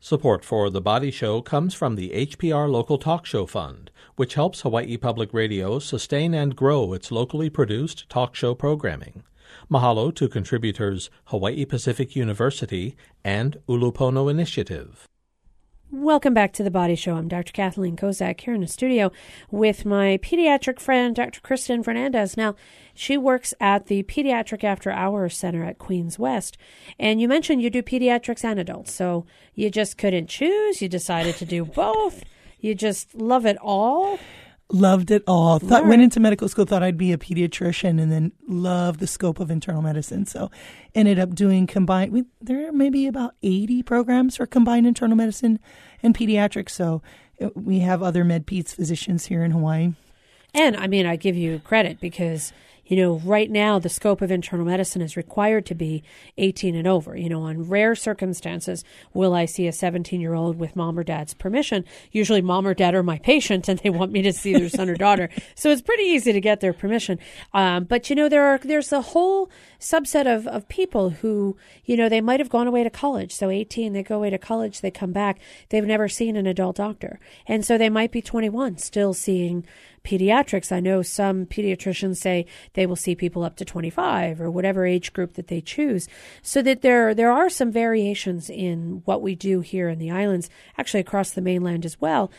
Support 0.00 0.44
for 0.44 0.68
The 0.68 0.80
Body 0.80 1.12
Show 1.12 1.42
comes 1.42 1.74
from 1.74 1.94
the 1.94 2.10
HPR 2.10 2.68
Local 2.68 2.98
Talk 2.98 3.24
Show 3.24 3.46
Fund, 3.46 3.90
which 4.16 4.34
helps 4.34 4.60
Hawaii 4.60 4.96
Public 4.96 5.32
Radio 5.32 5.78
sustain 5.78 6.34
and 6.34 6.54
grow 6.54 6.92
its 6.92 7.10
locally 7.12 7.50
produced 7.50 8.08
talk 8.08 8.34
show 8.34 8.54
programming. 8.54 9.22
Mahalo 9.70 10.14
to 10.14 10.28
contributors 10.28 11.10
Hawaii 11.26 11.64
Pacific 11.64 12.14
University 12.14 12.96
and 13.24 13.56
Ulupono 13.68 14.30
Initiative. 14.30 15.07
Welcome 15.90 16.34
back 16.34 16.52
to 16.52 16.62
the 16.62 16.70
Body 16.70 16.94
Show. 16.94 17.16
I'm 17.16 17.28
Dr. 17.28 17.50
Kathleen 17.50 17.96
Kozak 17.96 18.42
here 18.42 18.52
in 18.52 18.60
the 18.60 18.66
studio 18.66 19.10
with 19.50 19.86
my 19.86 20.18
pediatric 20.18 20.80
friend, 20.80 21.16
Dr. 21.16 21.40
Kristen 21.40 21.82
Fernandez. 21.82 22.36
Now, 22.36 22.56
she 22.92 23.16
works 23.16 23.54
at 23.58 23.86
the 23.86 24.02
Pediatric 24.02 24.62
After 24.62 24.90
Hours 24.90 25.34
Center 25.34 25.64
at 25.64 25.78
Queens 25.78 26.18
West. 26.18 26.58
And 26.98 27.22
you 27.22 27.26
mentioned 27.26 27.62
you 27.62 27.70
do 27.70 27.82
pediatrics 27.82 28.44
and 28.44 28.60
adults. 28.60 28.92
So 28.92 29.24
you 29.54 29.70
just 29.70 29.96
couldn't 29.96 30.26
choose. 30.26 30.82
You 30.82 30.90
decided 30.90 31.36
to 31.36 31.46
do 31.46 31.64
both. 31.64 32.22
You 32.60 32.74
just 32.74 33.14
love 33.14 33.46
it 33.46 33.56
all. 33.62 34.18
Loved 34.70 35.10
it 35.10 35.22
all. 35.26 35.58
Thought 35.58 35.82
Right. 35.84 35.88
went 35.88 36.02
into 36.02 36.20
medical 36.20 36.46
school. 36.46 36.66
Thought 36.66 36.82
I'd 36.82 36.98
be 36.98 37.10
a 37.12 37.16
pediatrician, 37.16 37.98
and 37.98 38.12
then 38.12 38.32
loved 38.46 39.00
the 39.00 39.06
scope 39.06 39.40
of 39.40 39.50
internal 39.50 39.80
medicine. 39.80 40.26
So 40.26 40.50
ended 40.94 41.18
up 41.18 41.34
doing 41.34 41.66
combined. 41.66 42.12
We, 42.12 42.24
there 42.42 42.68
are 42.68 42.72
maybe 42.72 43.06
about 43.06 43.34
eighty 43.42 43.82
programs 43.82 44.36
for 44.36 44.44
combined 44.44 44.86
internal 44.86 45.16
medicine 45.16 45.58
and 46.02 46.14
pediatrics. 46.14 46.70
So 46.70 47.00
uh, 47.40 47.48
we 47.54 47.78
have 47.78 48.02
other 48.02 48.24
med 48.24 48.46
peds 48.46 48.74
physicians 48.74 49.26
here 49.26 49.42
in 49.42 49.52
Hawaii. 49.52 49.94
And 50.52 50.76
I 50.76 50.86
mean, 50.86 51.06
I 51.06 51.16
give 51.16 51.36
you 51.36 51.60
credit 51.60 51.98
because, 51.98 52.52
you 52.88 52.96
know, 52.96 53.18
right 53.18 53.50
now 53.50 53.78
the 53.78 53.88
scope 53.88 54.20
of 54.22 54.30
internal 54.30 54.66
medicine 54.66 55.02
is 55.02 55.16
required 55.16 55.66
to 55.66 55.74
be 55.74 56.02
18 56.38 56.74
and 56.74 56.88
over. 56.88 57.16
You 57.16 57.28
know, 57.28 57.42
on 57.42 57.68
rare 57.68 57.94
circumstances, 57.94 58.82
will 59.14 59.34
I 59.34 59.44
see 59.44 59.66
a 59.66 59.72
17 59.72 60.20
year 60.20 60.34
old 60.34 60.58
with 60.58 60.74
mom 60.74 60.98
or 60.98 61.04
dad's 61.04 61.34
permission? 61.34 61.84
Usually, 62.10 62.42
mom 62.42 62.66
or 62.66 62.74
dad 62.74 62.94
are 62.94 63.02
my 63.02 63.18
patient 63.18 63.68
and 63.68 63.78
they 63.78 63.90
want 63.90 64.10
me 64.10 64.22
to 64.22 64.32
see 64.32 64.54
their 64.54 64.68
son 64.68 64.88
or 64.88 64.96
daughter. 64.96 65.28
So 65.54 65.70
it's 65.70 65.82
pretty 65.82 66.04
easy 66.04 66.32
to 66.32 66.40
get 66.40 66.60
their 66.60 66.72
permission. 66.72 67.18
Um, 67.52 67.84
but, 67.84 68.08
you 68.08 68.16
know, 68.16 68.28
there 68.28 68.46
are, 68.46 68.58
there's 68.58 68.92
a 68.92 69.02
whole 69.02 69.50
subset 69.78 70.26
of, 70.26 70.46
of 70.46 70.68
people 70.68 71.10
who, 71.10 71.56
you 71.84 71.96
know, 71.96 72.08
they 72.08 72.20
might 72.20 72.40
have 72.40 72.48
gone 72.48 72.66
away 72.66 72.84
to 72.84 72.90
college. 72.90 73.32
So 73.32 73.50
18, 73.50 73.92
they 73.92 74.02
go 74.02 74.16
away 74.16 74.30
to 74.30 74.38
college, 74.38 74.80
they 74.80 74.90
come 74.90 75.12
back, 75.12 75.38
they've 75.68 75.84
never 75.84 76.08
seen 76.08 76.36
an 76.36 76.46
adult 76.46 76.76
doctor. 76.76 77.20
And 77.46 77.64
so 77.64 77.76
they 77.76 77.90
might 77.90 78.12
be 78.12 78.22
21, 78.22 78.78
still 78.78 79.14
seeing 79.14 79.66
pediatrics. 80.04 80.72
I 80.72 80.80
know 80.80 81.02
some 81.02 81.46
pediatricians 81.46 82.16
say 82.16 82.46
they 82.74 82.86
will 82.86 82.96
see 82.96 83.14
people 83.14 83.44
up 83.44 83.56
to 83.56 83.64
25 83.64 84.40
or 84.40 84.50
whatever 84.50 84.86
age 84.86 85.12
group 85.12 85.34
that 85.34 85.48
they 85.48 85.60
choose. 85.60 86.08
So 86.42 86.62
that 86.62 86.82
there 86.82 87.14
there 87.14 87.32
are 87.32 87.50
some 87.50 87.72
variations 87.72 88.50
in 88.50 89.02
what 89.04 89.22
we 89.22 89.34
do 89.34 89.60
here 89.60 89.88
in 89.88 89.98
the 89.98 90.10
islands, 90.10 90.50
actually 90.76 91.00
across 91.00 91.30
the 91.30 91.40
mainland 91.40 91.84
as 91.84 92.00
well. 92.00 92.30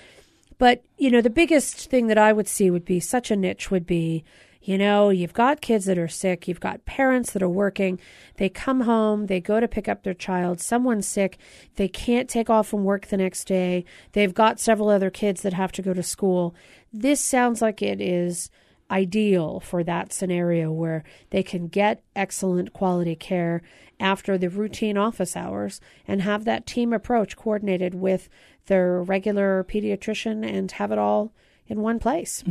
But, 0.57 0.83
you 0.97 1.09
know, 1.09 1.21
the 1.21 1.29
biggest 1.29 1.89
thing 1.89 2.07
that 2.07 2.17
I 2.17 2.33
would 2.33 2.47
see 2.47 2.69
would 2.69 2.85
be 2.85 2.99
such 2.99 3.31
a 3.31 3.35
niche 3.35 3.71
would 3.71 3.87
be 3.87 4.25
you 4.61 4.77
know, 4.77 5.09
you've 5.09 5.33
got 5.33 5.61
kids 5.61 5.85
that 5.85 5.97
are 5.97 6.09
sick, 6.09 6.47
you've 6.47 6.59
got 6.59 6.85
parents 6.85 7.31
that 7.31 7.41
are 7.41 7.49
working, 7.49 7.99
they 8.35 8.49
come 8.49 8.81
home, 8.81 9.27
they 9.27 9.39
go 9.39 9.59
to 9.59 9.67
pick 9.67 9.87
up 9.87 10.03
their 10.03 10.13
child, 10.13 10.59
someone's 10.59 11.07
sick, 11.07 11.37
they 11.75 11.87
can't 11.87 12.29
take 12.29 12.49
off 12.49 12.67
from 12.67 12.83
work 12.83 13.07
the 13.07 13.17
next 13.17 13.45
day, 13.45 13.85
they've 14.11 14.33
got 14.33 14.59
several 14.59 14.89
other 14.89 15.09
kids 15.09 15.43
that 15.43 15.53
have 15.53 15.71
to 15.71 15.81
go 15.81 15.93
to 15.93 16.03
school. 16.03 16.53
This 16.91 17.21
sounds 17.21 17.61
like 17.61 17.81
it 17.81 18.01
is 18.01 18.49
ideal 18.91 19.59
for 19.59 19.83
that 19.83 20.11
scenario 20.11 20.71
where 20.71 21.03
they 21.29 21.43
can 21.43 21.67
get 21.67 22.03
excellent 22.15 22.73
quality 22.73 23.15
care 23.15 23.61
after 23.99 24.37
the 24.37 24.49
routine 24.49 24.97
office 24.97 25.35
hours 25.35 25.79
and 26.07 26.21
have 26.21 26.45
that 26.45 26.65
team 26.65 26.93
approach 26.93 27.35
coordinated 27.35 27.93
with 27.93 28.29
their 28.65 29.01
regular 29.03 29.63
pediatrician 29.63 30.47
and 30.47 30.71
have 30.73 30.91
it 30.91 30.97
all 30.97 31.33
in 31.67 31.81
one 31.81 31.99
place. 31.99 32.43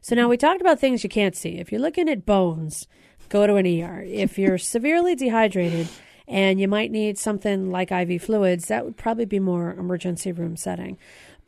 So 0.00 0.14
now 0.14 0.28
we 0.28 0.36
talked 0.36 0.60
about 0.60 0.78
things 0.78 1.02
you 1.02 1.10
can't 1.10 1.36
see. 1.36 1.58
If 1.58 1.72
you're 1.72 1.80
looking 1.80 2.08
at 2.08 2.24
bones, 2.24 2.86
go 3.28 3.46
to 3.46 3.56
an 3.56 3.66
ER. 3.66 4.02
If 4.06 4.38
you're 4.38 4.58
severely 4.58 5.14
dehydrated 5.14 5.88
and 6.26 6.60
you 6.60 6.68
might 6.68 6.90
need 6.90 7.18
something 7.18 7.70
like 7.70 7.90
IV 7.90 8.22
fluids, 8.22 8.68
that 8.68 8.84
would 8.84 8.96
probably 8.96 9.24
be 9.24 9.40
more 9.40 9.72
emergency 9.72 10.30
room 10.32 10.56
setting. 10.56 10.98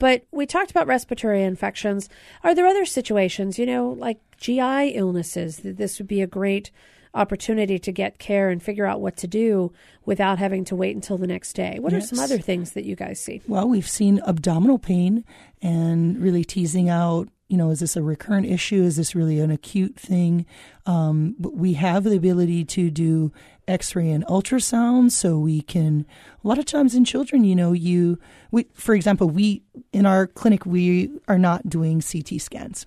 But 0.01 0.25
we 0.33 0.47
talked 0.47 0.73
about 0.73 0.89
respiratory 0.89 1.45
infections. 1.45 2.09
Are 2.43 2.55
there 2.55 2.67
other 2.67 2.87
situations, 2.87 3.59
you 3.59 3.67
know, 3.67 3.91
like 3.91 4.19
GI 4.39 4.95
illnesses, 4.97 5.59
that 5.59 5.77
this 5.77 5.99
would 5.99 6.09
be 6.09 6.23
a 6.23 6.27
great 6.27 6.73
opportunity 7.13 7.79
to 7.79 7.93
get 7.93 8.19
care 8.19 8.49
and 8.49 8.63
figure 8.63 8.87
out 8.87 9.01
what 9.01 9.17
to 9.19 9.27
do 9.27 9.73
without 10.07 10.39
having 10.39 10.65
to 10.65 10.75
wait 10.75 10.97
until 10.97 11.19
the 11.19 11.27
next 11.27 11.53
day? 11.53 11.79
What 11.79 11.93
are 11.93 12.01
some 12.01 12.19
other 12.19 12.39
things 12.39 12.73
that 12.73 12.85
you 12.85 12.97
guys 12.97 13.21
see? 13.21 13.43
Well, 13.47 13.69
we've 13.69 13.89
seen 13.89 14.21
abdominal 14.27 14.79
pain 14.79 15.25
and 15.61 16.19
really 16.19 16.45
teasing 16.45 16.89
out, 16.89 17.29
you 17.49 17.59
know, 17.59 17.71
is 17.71 17.81
this 17.81 17.97
a 17.97 18.03
recurrent 18.03 18.47
issue? 18.47 18.83
Is 18.83 18.97
this 18.97 19.15
really 19.15 19.39
an 19.39 19.51
acute 19.51 19.97
thing? 19.97 20.47
Um, 20.87 21.37
but 21.39 21.55
we 21.55 21.75
have 21.75 22.05
the 22.05 22.17
ability 22.17 22.65
to 22.65 22.91
do 22.91 23.33
x 23.71 23.95
ray 23.95 24.11
and 24.11 24.27
ultrasound 24.27 25.13
so 25.13 25.39
we 25.39 25.63
can, 25.63 26.05
a 26.45 26.49
lot 26.49 26.59
of 26.59 26.65
times 26.65 26.95
in 26.95 27.05
children, 27.05 27.45
you 27.45 27.55
know, 27.55 27.73
you, 27.73 28.19
we, 28.51 28.67
for 28.75 28.95
example, 28.95 29.29
we, 29.29 29.63
in 29.93 30.07
our 30.07 30.27
clinic, 30.27 30.67
we 30.67 31.11
are 31.29 31.39
not 31.39 31.69
doing 31.69 32.03
CT 32.03 32.41
scans. 32.41 32.87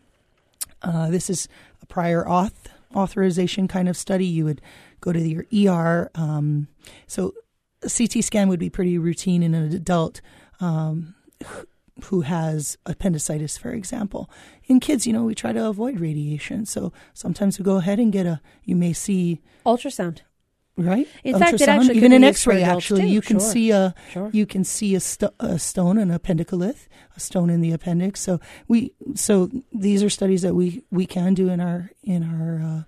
Uh, 0.81 1.09
this 1.09 1.29
is 1.29 1.47
a 1.81 1.85
prior 1.85 2.23
auth 2.25 2.51
authorization 2.95 3.67
kind 3.67 3.89
of 3.89 3.97
study. 3.97 4.25
You 4.25 4.45
would 4.45 4.61
go 5.01 5.11
to 5.11 5.19
your 5.19 5.45
ER. 5.51 6.11
Um, 6.15 6.67
so 7.07 7.33
a 7.81 7.89
CT 7.89 8.23
scan 8.23 8.47
would 8.49 8.59
be 8.59 8.69
pretty 8.69 8.97
routine 8.97 9.43
in 9.43 9.53
an 9.53 9.73
adult 9.73 10.21
um, 10.59 11.15
who 12.05 12.21
has 12.21 12.77
appendicitis, 12.85 13.57
for 13.57 13.71
example. 13.71 14.29
In 14.65 14.79
kids, 14.79 15.05
you 15.05 15.13
know, 15.13 15.23
we 15.23 15.35
try 15.35 15.53
to 15.53 15.67
avoid 15.67 15.99
radiation. 15.99 16.65
So 16.65 16.91
sometimes 17.13 17.59
we 17.59 17.65
go 17.65 17.77
ahead 17.77 17.99
and 17.99 18.11
get 18.11 18.25
a, 18.25 18.41
you 18.63 18.75
may 18.75 18.93
see, 18.93 19.41
Ultrasound. 19.65 20.21
Right? 20.77 21.07
In 21.23 21.37
fact, 21.37 21.61
actually 21.61 21.97
even 21.97 22.13
an 22.13 22.23
X-ray. 22.23 22.63
Actually, 22.63 23.07
you 23.07 23.21
can 23.21 23.39
Sure. 23.39 23.51
see 23.51 23.71
a 23.71 23.95
Sure. 24.11 24.29
you 24.33 24.45
can 24.45 24.63
see 24.63 24.95
a, 24.95 24.99
sto- 24.99 25.33
a 25.39 25.59
stone, 25.59 25.97
an 25.97 26.09
appendicolith, 26.09 26.87
a 27.15 27.19
stone 27.19 27.49
in 27.49 27.61
the 27.61 27.71
appendix. 27.71 28.19
So 28.21 28.39
we 28.67 28.93
so 29.15 29.49
these 29.71 30.03
are 30.03 30.09
studies 30.09 30.41
that 30.41 30.55
we 30.55 30.83
we 30.91 31.05
can 31.05 31.33
do 31.33 31.49
in 31.49 31.59
our 31.59 31.91
in 32.03 32.23
our. 32.23 32.61
Uh, 32.61 32.83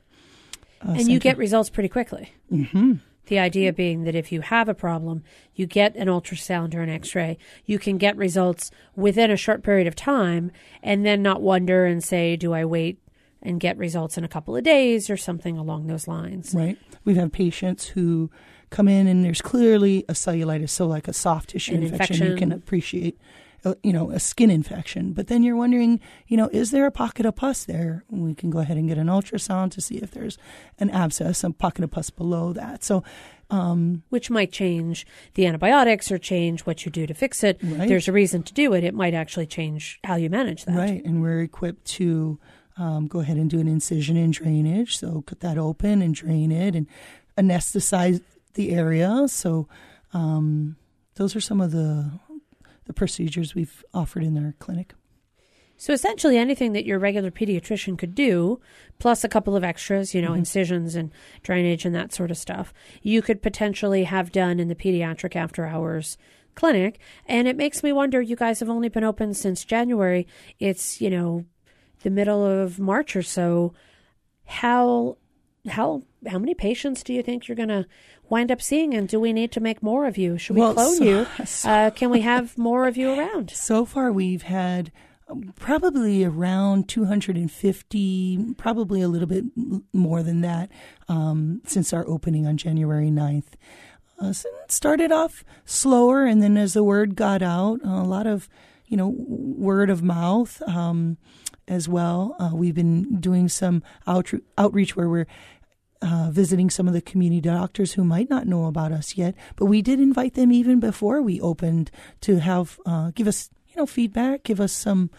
uh, 0.88 0.94
and 0.94 1.10
you 1.10 1.20
get 1.20 1.38
results 1.38 1.70
pretty 1.70 1.90
quickly. 1.90 2.32
Mm-hmm. 2.52 2.94
The 3.28 3.40
idea 3.40 3.74
being 3.74 4.04
that 4.04 4.14
if 4.14 4.32
you 4.32 4.42
have 4.42 4.70
a 4.70 4.76
problem, 4.76 5.24
you 5.56 5.66
get 5.66 5.96
an 5.96 6.08
ultrasound 6.08 6.76
or 6.76 6.82
an 6.82 6.90
x 6.90 7.16
ray, 7.16 7.40
you 7.66 7.80
can 7.80 7.98
get 7.98 8.16
results 8.18 8.70
within 8.96 9.32
a 9.32 9.36
short 9.36 9.64
period 9.64 9.88
of 9.88 9.96
time 9.96 10.52
and 10.84 11.04
then 11.04 11.24
not 11.24 11.42
wonder 11.42 11.86
and 11.86 12.04
say, 12.04 12.36
do 12.36 12.54
I 12.54 12.66
wait 12.66 13.00
and 13.46 13.60
get 13.60 13.78
results 13.78 14.18
in 14.18 14.24
a 14.24 14.28
couple 14.28 14.56
of 14.56 14.64
days 14.64 15.10
or 15.10 15.18
something 15.18 15.58
along 15.58 15.88
those 15.88 16.08
lines. 16.08 16.54
Right. 16.54 16.78
We've 17.04 17.16
had 17.16 17.32
patients 17.32 17.88
who 17.88 18.30
come 18.72 18.88
in 18.88 19.08
and 19.08 19.24
there's 19.24 19.42
clearly 19.42 20.04
a 20.10 20.14
cellulitis, 20.14 20.70
so 20.70 20.88
like 20.88 21.08
a 21.08 21.14
soft 21.14 21.50
tissue 21.50 21.76
infection, 21.76 22.16
infection. 22.16 22.32
You 22.32 22.36
can 22.36 22.52
appreciate, 22.52 23.20
uh, 23.64 23.76
you 23.84 23.94
know, 23.94 24.10
a 24.12 24.20
skin 24.20 24.50
infection. 24.50 25.14
But 25.14 25.28
then 25.28 25.44
you're 25.44 25.56
wondering, 25.56 26.00
you 26.28 26.36
know, 26.36 26.50
is 26.52 26.72
there 26.72 26.86
a 26.86 26.92
pocket 26.92 27.26
of 27.26 27.36
pus 27.36 27.66
there? 27.66 28.04
We 28.10 28.34
can 28.36 28.50
go 28.50 28.60
ahead 28.60 28.78
and 28.78 28.88
get 28.88 28.98
an 28.98 29.08
ultrasound 29.08 29.72
to 29.72 29.82
see 29.82 29.98
if 29.98 30.12
there's 30.12 30.38
an 30.80 30.90
abscess, 30.90 31.44
a 31.44 31.52
pocket 31.52 31.84
of 31.84 31.92
pus 31.92 32.10
below 32.10 32.54
that. 32.54 32.84
So, 32.84 33.04
um, 33.52 34.02
Which 34.10 34.32
might 34.32 34.52
change 34.52 35.06
the 35.36 35.46
antibiotics 35.46 36.12
or 36.12 36.18
change 36.18 36.62
what 36.62 36.84
you 36.84 36.92
do 36.92 37.06
to 37.06 37.14
fix 37.14 37.44
it. 37.44 37.60
Right. 37.62 37.88
There's 37.88 38.08
a 38.08 38.12
reason 38.12 38.42
to 38.44 38.54
do 38.54 38.74
it. 38.74 38.84
It 38.84 38.96
might 38.96 39.14
actually 39.14 39.46
change 39.46 40.00
how 40.04 40.16
you 40.16 40.32
manage 40.32 40.66
that. 40.66 40.76
Right, 40.76 41.06
and 41.06 41.22
we're 41.22 41.42
equipped 41.42 41.86
to 41.86 42.40
um, 42.78 43.08
go 43.08 43.20
ahead 43.20 43.38
and 43.38 43.50
do 43.50 43.60
an 43.60 43.68
incision 43.68 44.18
and 44.18 44.34
drainage. 44.34 44.98
So 44.98 45.24
cut 45.26 45.40
that 45.42 45.58
open 45.58 46.02
and 46.02 46.14
drain 46.14 46.52
it 46.52 46.76
and 46.76 46.88
anesthetize 47.38 48.22
the 48.54 48.72
area. 48.72 49.28
So 49.28 49.68
um, 50.14 50.76
those 51.16 51.36
are 51.36 51.42
some 51.42 51.62
of 51.62 51.72
the 51.72 52.12
the 52.86 52.94
procedures 52.94 53.56
we've 53.56 53.84
offered 53.94 54.24
in 54.24 54.38
our 54.38 54.54
clinic. 54.60 54.94
So 55.78 55.92
essentially, 55.92 56.38
anything 56.38 56.74
that 56.74 56.86
your 56.86 57.00
regular 57.00 57.32
pediatrician 57.32 57.98
could 57.98 58.16
do, 58.16 58.62
plus 59.00 59.24
a 59.24 59.28
couple 59.30 59.56
of 59.56 59.64
extras, 59.64 60.14
you 60.14 60.22
know, 60.22 60.30
Mm-hmm. 60.30 60.40
incisions 60.40 60.96
and 60.96 61.12
drainage 61.42 61.84
and 61.84 61.94
that 61.96 62.14
sort 62.14 62.32
of 62.32 62.38
stuff, 62.38 62.74
you 63.02 63.22
could 63.22 63.42
potentially 63.42 64.06
have 64.06 64.32
done 64.32 64.60
in 64.60 64.68
the 64.70 64.76
pediatric 64.76 65.36
after 65.36 65.66
hours 65.66 66.18
clinic. 66.54 67.00
And 67.26 67.48
it 67.48 67.58
makes 67.58 67.84
me 67.84 67.92
wonder 67.92 68.22
you 68.22 68.38
guys 68.38 68.62
have 68.62 68.70
only 68.70 68.88
been 68.88 69.04
open 69.04 69.34
since 69.34 69.66
January. 69.66 70.28
It's, 70.60 71.02
you 71.02 71.10
know, 71.10 71.44
the 72.06 72.10
middle 72.10 72.46
of 72.46 72.80
March 72.80 73.16
or 73.18 73.24
so. 73.24 73.74
How. 74.46 75.18
How 75.68 76.04
how 76.28 76.38
many 76.38 76.54
patients 76.54 77.02
do 77.02 77.12
you 77.12 77.24
think 77.24 77.48
you're 77.48 77.56
going 77.56 77.70
to 77.70 77.88
wind 78.30 78.52
up 78.52 78.62
seeing, 78.62 78.94
and 78.94 79.08
do 79.10 79.20
we 79.20 79.34
need 79.34 79.52
to 79.54 79.60
make 79.60 79.82
more 79.82 80.06
of 80.06 80.16
you? 80.16 80.38
Should 80.38 80.56
we 80.56 80.62
Well, 80.62 80.76
clone 80.76 80.98
so- 80.98 81.04
you? 81.04 81.28
so- 81.46 81.70
Uh, 81.70 81.90
can 81.90 82.12
we 82.12 82.22
have 82.22 82.56
more 82.56 82.88
of 82.88 82.96
you 82.98 83.10
around? 83.18 83.50
So 83.56 83.84
far, 83.84 84.12
we've 84.12 84.44
had 84.44 84.92
um, 85.28 85.54
probably 85.60 86.24
around 86.24 86.88
250, 86.88 88.54
probably 88.58 89.02
a 89.02 89.08
little 89.08 89.28
bit 89.28 89.46
more 89.92 90.22
than 90.22 90.42
that 90.42 90.70
um, 91.10 91.62
since 91.66 91.92
our 91.94 92.08
opening 92.08 92.46
on 92.46 92.58
January 92.58 93.10
9th. 93.10 93.54
Uh, 94.20 94.34
so 94.34 94.48
started 94.68 95.12
off 95.12 95.44
slower, 95.66 96.26
and 96.26 96.44
then 96.44 96.58
as 96.58 96.74
the 96.74 96.84
word 96.84 97.16
got 97.16 97.42
out, 97.42 97.80
a 97.84 98.04
lot 98.04 98.28
of, 98.28 98.48
you 98.86 98.98
know, 98.98 99.16
word 99.18 99.90
of 99.90 100.04
mouth 100.04 100.62
um, 100.68 101.18
as 101.68 101.90
well. 101.90 102.36
Uh, 102.40 102.52
we've 102.54 102.76
been 102.76 103.20
doing 103.20 103.50
some 103.50 103.84
outre- 104.08 104.42
outreach 104.58 104.96
where 104.96 105.10
we're 105.10 105.28
uh, 106.02 106.30
visiting 106.32 106.70
some 106.70 106.88
of 106.88 106.94
the 106.94 107.02
community 107.02 107.42
doctors 107.42 107.94
who 107.94 108.04
might 108.04 108.30
not 108.30 108.48
know 108.48 108.66
about 108.66 108.92
us 108.92 109.18
yet, 109.18 109.34
but 109.56 109.66
we 109.66 109.82
did 109.82 110.00
invite 110.00 110.34
them 110.36 110.52
even 110.52 110.80
before 110.80 111.22
we 111.22 111.42
opened 111.42 111.90
to 112.22 112.40
have 112.40 112.80
uh, 112.86 113.12
give 113.16 113.28
us 113.28 113.50
you 113.68 113.76
know 113.78 113.86
feedback, 113.86 114.44
give 114.44 114.60
us 114.60 114.72
some 114.72 115.10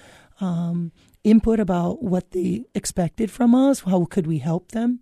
um, 0.41 0.93
input 1.25 1.59
about 1.59 2.03
what 2.03 2.31
they 2.31 2.65
expected 2.75 3.31
from 3.31 3.55
us, 3.55 3.81
how 3.81 4.05
could 4.05 4.27
we 4.27 4.39
help 4.39 4.73
them. 4.73 5.01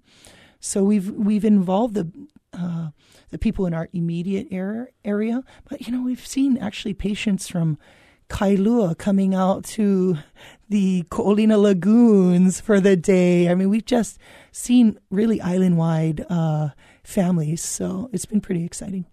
So 0.61 0.83
we've 0.85 1.11
we've 1.11 1.45
involved 1.45 1.95
the 1.95 2.11
uh, 2.53 2.89
the 3.31 3.39
people 3.39 3.67
in 3.67 3.75
our 3.75 3.89
immediate 3.93 4.49
area, 4.51 4.87
area, 5.05 5.43
but 5.69 5.87
you 5.87 5.93
know 5.93 6.03
we've 6.03 6.27
seen 6.27 6.57
actually 6.57 6.95
patients 6.95 7.49
from 7.49 7.79
Kailua 8.29 8.97
coming 8.97 9.35
out 9.35 9.65
to 9.65 10.19
the 10.69 11.05
Ko'olina 11.11 11.61
lagoons 11.61 12.61
for 12.61 12.81
the 12.81 12.97
day. 12.97 13.49
I 13.49 13.55
mean, 13.55 13.69
we've 13.69 13.85
just 13.85 14.19
seen 14.51 14.99
really 15.11 15.41
island 15.41 15.77
wide 15.77 16.25
uh, 16.29 16.71
families, 17.03 17.63
so 17.63 18.09
it's 18.13 18.27
been 18.27 18.41
pretty 18.41 18.65
exciting. 18.65 19.05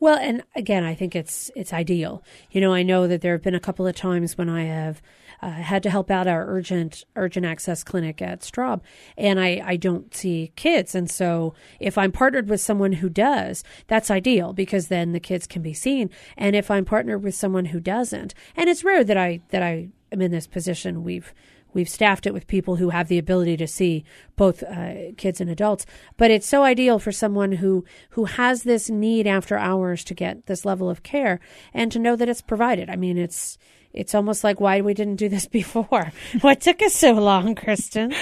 Well, 0.00 0.18
and 0.18 0.44
again, 0.54 0.84
I 0.84 0.94
think 0.94 1.16
it's 1.16 1.50
it's 1.56 1.72
ideal. 1.72 2.22
You 2.50 2.60
know, 2.60 2.72
I 2.72 2.82
know 2.82 3.08
that 3.08 3.20
there 3.20 3.32
have 3.32 3.42
been 3.42 3.54
a 3.54 3.60
couple 3.60 3.86
of 3.86 3.96
times 3.96 4.38
when 4.38 4.48
I 4.48 4.64
have 4.64 5.02
uh, 5.42 5.50
had 5.50 5.82
to 5.84 5.90
help 5.90 6.10
out 6.10 6.28
our 6.28 6.46
urgent 6.46 7.04
urgent 7.16 7.44
access 7.44 7.82
clinic 7.82 8.22
at 8.22 8.40
Straub, 8.40 8.80
and 9.16 9.40
I 9.40 9.60
I 9.64 9.76
don't 9.76 10.14
see 10.14 10.52
kids, 10.54 10.94
and 10.94 11.10
so 11.10 11.54
if 11.80 11.98
I'm 11.98 12.12
partnered 12.12 12.48
with 12.48 12.60
someone 12.60 12.94
who 12.94 13.08
does, 13.08 13.64
that's 13.88 14.10
ideal 14.10 14.52
because 14.52 14.86
then 14.88 15.12
the 15.12 15.20
kids 15.20 15.46
can 15.46 15.62
be 15.62 15.74
seen. 15.74 16.10
And 16.36 16.54
if 16.54 16.70
I'm 16.70 16.84
partnered 16.84 17.22
with 17.24 17.34
someone 17.34 17.66
who 17.66 17.80
doesn't, 17.80 18.34
and 18.56 18.68
it's 18.68 18.84
rare 18.84 19.02
that 19.02 19.16
I 19.16 19.40
that 19.48 19.62
I 19.62 19.88
am 20.12 20.22
in 20.22 20.30
this 20.30 20.46
position, 20.46 21.02
we've 21.02 21.34
We've 21.74 21.88
staffed 21.88 22.26
it 22.26 22.32
with 22.32 22.46
people 22.46 22.76
who 22.76 22.90
have 22.90 23.08
the 23.08 23.18
ability 23.18 23.56
to 23.58 23.66
see 23.66 24.04
both 24.36 24.62
uh, 24.62 25.12
kids 25.16 25.40
and 25.40 25.50
adults, 25.50 25.86
but 26.16 26.30
it's 26.30 26.46
so 26.46 26.62
ideal 26.62 26.98
for 26.98 27.12
someone 27.12 27.52
who 27.52 27.84
who 28.10 28.24
has 28.24 28.62
this 28.62 28.88
need 28.88 29.26
after 29.26 29.56
hours 29.56 30.04
to 30.04 30.14
get 30.14 30.46
this 30.46 30.64
level 30.64 30.88
of 30.88 31.02
care 31.02 31.40
and 31.74 31.92
to 31.92 31.98
know 31.98 32.16
that 32.16 32.28
it's 32.28 32.42
provided. 32.42 32.88
I 32.90 32.96
mean, 32.96 33.18
it's 33.18 33.58
it's 33.92 34.14
almost 34.14 34.44
like 34.44 34.60
why 34.60 34.80
we 34.80 34.94
didn't 34.94 35.16
do 35.16 35.28
this 35.28 35.46
before. 35.60 36.12
what 36.40 36.60
took 36.60 36.82
us 36.82 36.94
so 36.94 37.12
long, 37.12 37.54
Kristen? 37.54 38.12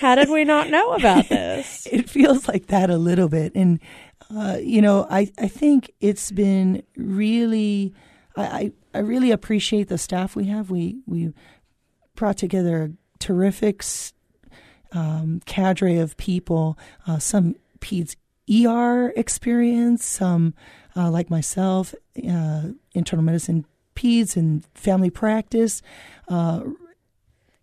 How 0.00 0.14
did 0.14 0.28
we 0.28 0.44
not 0.44 0.70
know 0.70 0.92
about 0.94 1.28
this? 1.28 1.86
It 1.94 2.10
feels 2.10 2.48
like 2.48 2.66
that 2.68 2.90
a 2.90 2.96
little 2.96 3.28
bit, 3.28 3.52
and 3.54 3.78
uh, 4.34 4.58
you 4.60 4.82
know, 4.82 5.06
I 5.10 5.30
I 5.38 5.48
think 5.48 5.92
it's 6.00 6.30
been 6.30 6.82
really, 6.96 7.94
I 8.36 8.72
I, 8.94 8.98
really 8.98 9.30
appreciate 9.30 9.88
the 9.88 9.98
staff 9.98 10.34
we 10.34 10.46
have. 10.46 10.70
We 10.70 10.98
we 11.06 11.32
brought 12.14 12.36
together 12.36 12.84
a 12.84 12.90
terrific 13.18 13.82
um, 14.92 15.40
cadre 15.46 15.98
of 15.98 16.16
people, 16.16 16.78
uh, 17.06 17.18
some 17.18 17.56
peds 17.80 18.16
ER 18.48 19.12
experience, 19.16 20.04
some 20.04 20.54
uh, 20.96 21.10
like 21.10 21.30
myself, 21.30 21.94
uh, 22.28 22.68
internal 22.92 23.24
medicine 23.24 23.64
peds 23.96 24.36
and 24.36 24.64
family 24.74 25.10
practice, 25.10 25.82
uh, 26.28 26.62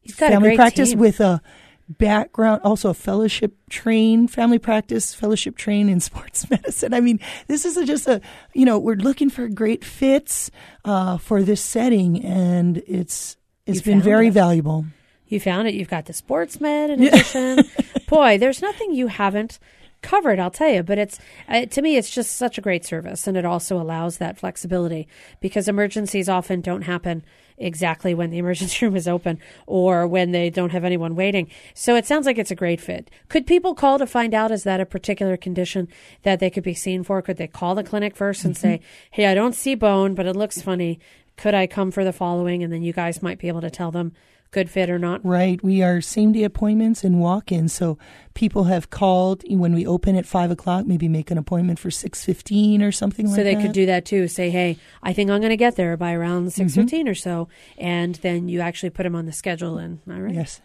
You've 0.03 0.17
got 0.17 0.31
family 0.31 0.49
a 0.49 0.51
great 0.51 0.55
practice 0.57 0.89
team. 0.89 0.99
with 0.99 1.19
a 1.19 1.41
background, 1.89 2.61
also 2.63 2.89
a 2.89 2.93
fellowship 2.93 3.55
trained 3.69 4.31
family 4.31 4.59
practice, 4.59 5.13
fellowship 5.13 5.55
trained 5.55 5.89
in 5.89 5.99
sports 6.09 6.49
medicine. 6.49 6.93
I 6.93 6.99
mean, 6.99 7.19
this 7.47 7.65
is 7.65 7.77
a, 7.77 7.85
just 7.85 8.07
a, 8.07 8.21
you 8.53 8.65
know, 8.65 8.79
we're 8.79 8.95
looking 8.95 9.29
for 9.29 9.47
great 9.47 9.83
fits 9.83 10.49
uh, 10.85 11.17
for 11.17 11.43
this 11.43 11.61
setting, 11.61 12.23
and 12.23 12.81
it's 12.87 13.37
it's 13.77 13.85
You 13.85 13.93
been 13.93 14.01
very 14.01 14.27
it. 14.27 14.33
valuable. 14.33 14.85
You 15.27 15.39
found 15.39 15.67
it. 15.67 15.73
You've 15.73 15.89
got 15.89 16.05
the 16.05 16.13
sports 16.13 16.59
med 16.59 16.89
in 16.89 17.03
addition. 17.03 17.63
Boy, 18.07 18.37
there's 18.37 18.61
nothing 18.61 18.93
you 18.93 19.07
haven't 19.07 19.59
covered, 20.01 20.39
I'll 20.39 20.51
tell 20.51 20.67
you. 20.69 20.83
But 20.83 20.97
it's 20.97 21.19
uh, 21.47 21.65
to 21.67 21.81
me, 21.81 21.95
it's 21.95 22.09
just 22.09 22.35
such 22.35 22.57
a 22.57 22.61
great 22.61 22.83
service, 22.85 23.27
and 23.27 23.37
it 23.37 23.45
also 23.45 23.79
allows 23.79 24.17
that 24.17 24.37
flexibility 24.37 25.07
because 25.39 25.67
emergencies 25.67 26.27
often 26.27 26.59
don't 26.61 26.81
happen 26.81 27.23
exactly 27.57 28.13
when 28.15 28.31
the 28.31 28.37
emergency 28.43 28.83
room 28.85 28.95
is 28.95 29.07
open 29.07 29.39
or 29.67 30.07
when 30.07 30.31
they 30.31 30.49
don't 30.49 30.71
have 30.71 30.83
anyone 30.83 31.15
waiting. 31.15 31.47
So 31.75 31.95
it 31.95 32.05
sounds 32.07 32.25
like 32.25 32.39
it's 32.39 32.49
a 32.51 32.55
great 32.55 32.81
fit. 32.81 33.09
Could 33.29 33.45
people 33.45 33.75
call 33.75 33.99
to 33.99 34.07
find 34.07 34.33
out 34.33 34.51
is 34.51 34.63
that 34.63 34.81
a 34.81 34.85
particular 34.85 35.37
condition 35.37 35.87
that 36.23 36.39
they 36.39 36.49
could 36.49 36.63
be 36.63 36.73
seen 36.73 37.03
for? 37.03 37.21
Could 37.21 37.37
they 37.37 37.47
call 37.47 37.75
the 37.75 37.83
clinic 37.83 38.15
first 38.15 38.43
and 38.43 38.57
say, 38.57 38.81
"Hey, 39.11 39.27
I 39.27 39.35
don't 39.35 39.53
see 39.55 39.75
bone, 39.75 40.15
but 40.15 40.25
it 40.25 40.35
looks 40.35 40.61
funny. 40.61 40.99
Could 41.41 41.53
I 41.55 41.67
come 41.67 41.91
for 41.91 42.03
the 42.03 42.13
following?" 42.13 42.63
And 42.63 42.71
then 42.71 42.83
you 42.83 42.93
guys 42.93 43.21
might 43.21 43.39
be 43.39 43.47
able 43.47 43.61
to 43.61 43.69
tell 43.69 43.91
them 43.91 44.13
good 44.51 44.69
fit 44.69 44.89
or 44.89 44.99
not. 44.99 45.25
Right. 45.25 45.63
We 45.63 45.81
are 45.81 46.01
same 46.01 46.33
day 46.33 46.43
appointments 46.43 47.05
and 47.05 47.21
walk 47.21 47.53
ins. 47.53 47.71
So 47.71 47.97
people 48.33 48.65
have 48.65 48.89
called 48.89 49.43
when 49.47 49.73
we 49.73 49.87
open 49.87 50.17
at 50.17 50.25
five 50.25 50.51
o'clock, 50.51 50.85
maybe 50.85 51.07
make 51.07 51.31
an 51.31 51.37
appointment 51.37 51.79
for 51.79 51.89
six 51.89 52.25
fifteen 52.25 52.81
or 52.83 52.91
something 52.91 53.27
like 53.27 53.35
that. 53.37 53.41
so 53.41 53.43
they 53.45 53.55
could 53.61 53.71
do 53.71 53.85
that 53.85 54.03
too. 54.05 54.27
Say, 54.27 54.49
hey, 54.49 54.77
I 55.01 55.13
think 55.13 55.29
I'm 55.31 55.39
going 55.39 55.51
to 55.51 55.57
get 55.57 55.77
there 55.77 55.95
by 55.95 56.11
around 56.13 56.41
Mm-hmm. 56.47 56.49
six 56.49 56.75
fifteen 56.75 57.07
or 57.07 57.15
so, 57.15 57.47
and 57.77 58.15
then 58.15 58.49
you 58.49 58.59
actually 58.59 58.89
put 58.89 59.03
them 59.03 59.15
on 59.15 59.25
the 59.25 59.31
schedule. 59.31 59.77
And 59.77 59.99
all 60.09 60.19
right. 60.19 60.35
Yes. 60.35 60.59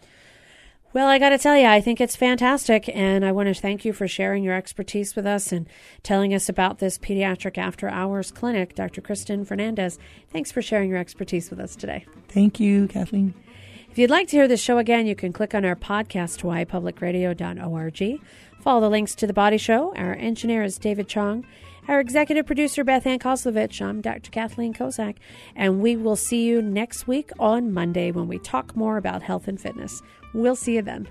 Well, 0.97 1.09
I 1.09 1.19
got 1.19 1.29
to 1.29 1.37
tell 1.37 1.55
you, 1.55 1.67
I 1.67 1.79
think 1.79 2.01
it's 2.01 2.15
fantastic, 2.15 2.89
and 2.91 3.23
I 3.23 3.31
want 3.31 3.49
to 3.49 3.53
thank 3.53 3.85
you 3.85 3.93
for 3.93 4.07
sharing 4.07 4.43
your 4.43 4.55
expertise 4.55 5.15
with 5.15 5.27
us 5.27 5.51
and 5.51 5.69
telling 6.01 6.33
us 6.33 6.49
about 6.49 6.79
this 6.79 6.97
pediatric 6.97 7.59
after 7.59 7.87
hours 7.87 8.31
clinic, 8.31 8.73
Dr. 8.73 8.99
Kristen 9.01 9.45
Fernandez. 9.45 9.99
Thanks 10.31 10.51
for 10.51 10.63
sharing 10.63 10.89
your 10.89 10.97
expertise 10.97 11.51
with 11.51 11.59
us 11.59 11.75
today. 11.75 12.03
Thank 12.29 12.59
you, 12.59 12.87
Kathleen. 12.87 13.35
If 13.91 13.99
you'd 13.99 14.09
like 14.09 14.27
to 14.29 14.37
hear 14.37 14.47
this 14.47 14.59
show 14.59 14.79
again, 14.79 15.05
you 15.05 15.13
can 15.15 15.31
click 15.31 15.53
on 15.53 15.65
our 15.65 15.75
podcast, 15.75 16.41
hawaiipublicradio.org. 16.41 18.21
Follow 18.61 18.81
the 18.81 18.89
links 18.89 19.13
to 19.13 19.27
The 19.27 19.33
Body 19.33 19.59
Show. 19.59 19.93
Our 19.95 20.15
engineer 20.15 20.63
is 20.63 20.79
David 20.79 21.07
Chong. 21.07 21.45
Our 21.87 21.99
executive 21.99 22.45
producer, 22.45 22.83
Beth 22.83 23.05
Ann 23.07 23.19
Kozlovich. 23.19 23.81
I'm 23.81 24.01
Dr. 24.01 24.29
Kathleen 24.29 24.73
Kozak. 24.73 25.17
And 25.55 25.79
we 25.79 25.95
will 25.95 26.17
see 26.17 26.43
you 26.43 26.61
next 26.61 27.07
week 27.07 27.29
on 27.39 27.71
Monday 27.71 28.11
when 28.11 28.27
we 28.27 28.39
talk 28.39 28.75
more 28.75 28.97
about 28.97 29.21
health 29.21 29.47
and 29.47 29.61
fitness. 29.61 30.01
We'll 30.33 30.55
see 30.55 30.75
you 30.75 30.81
then. 30.81 31.07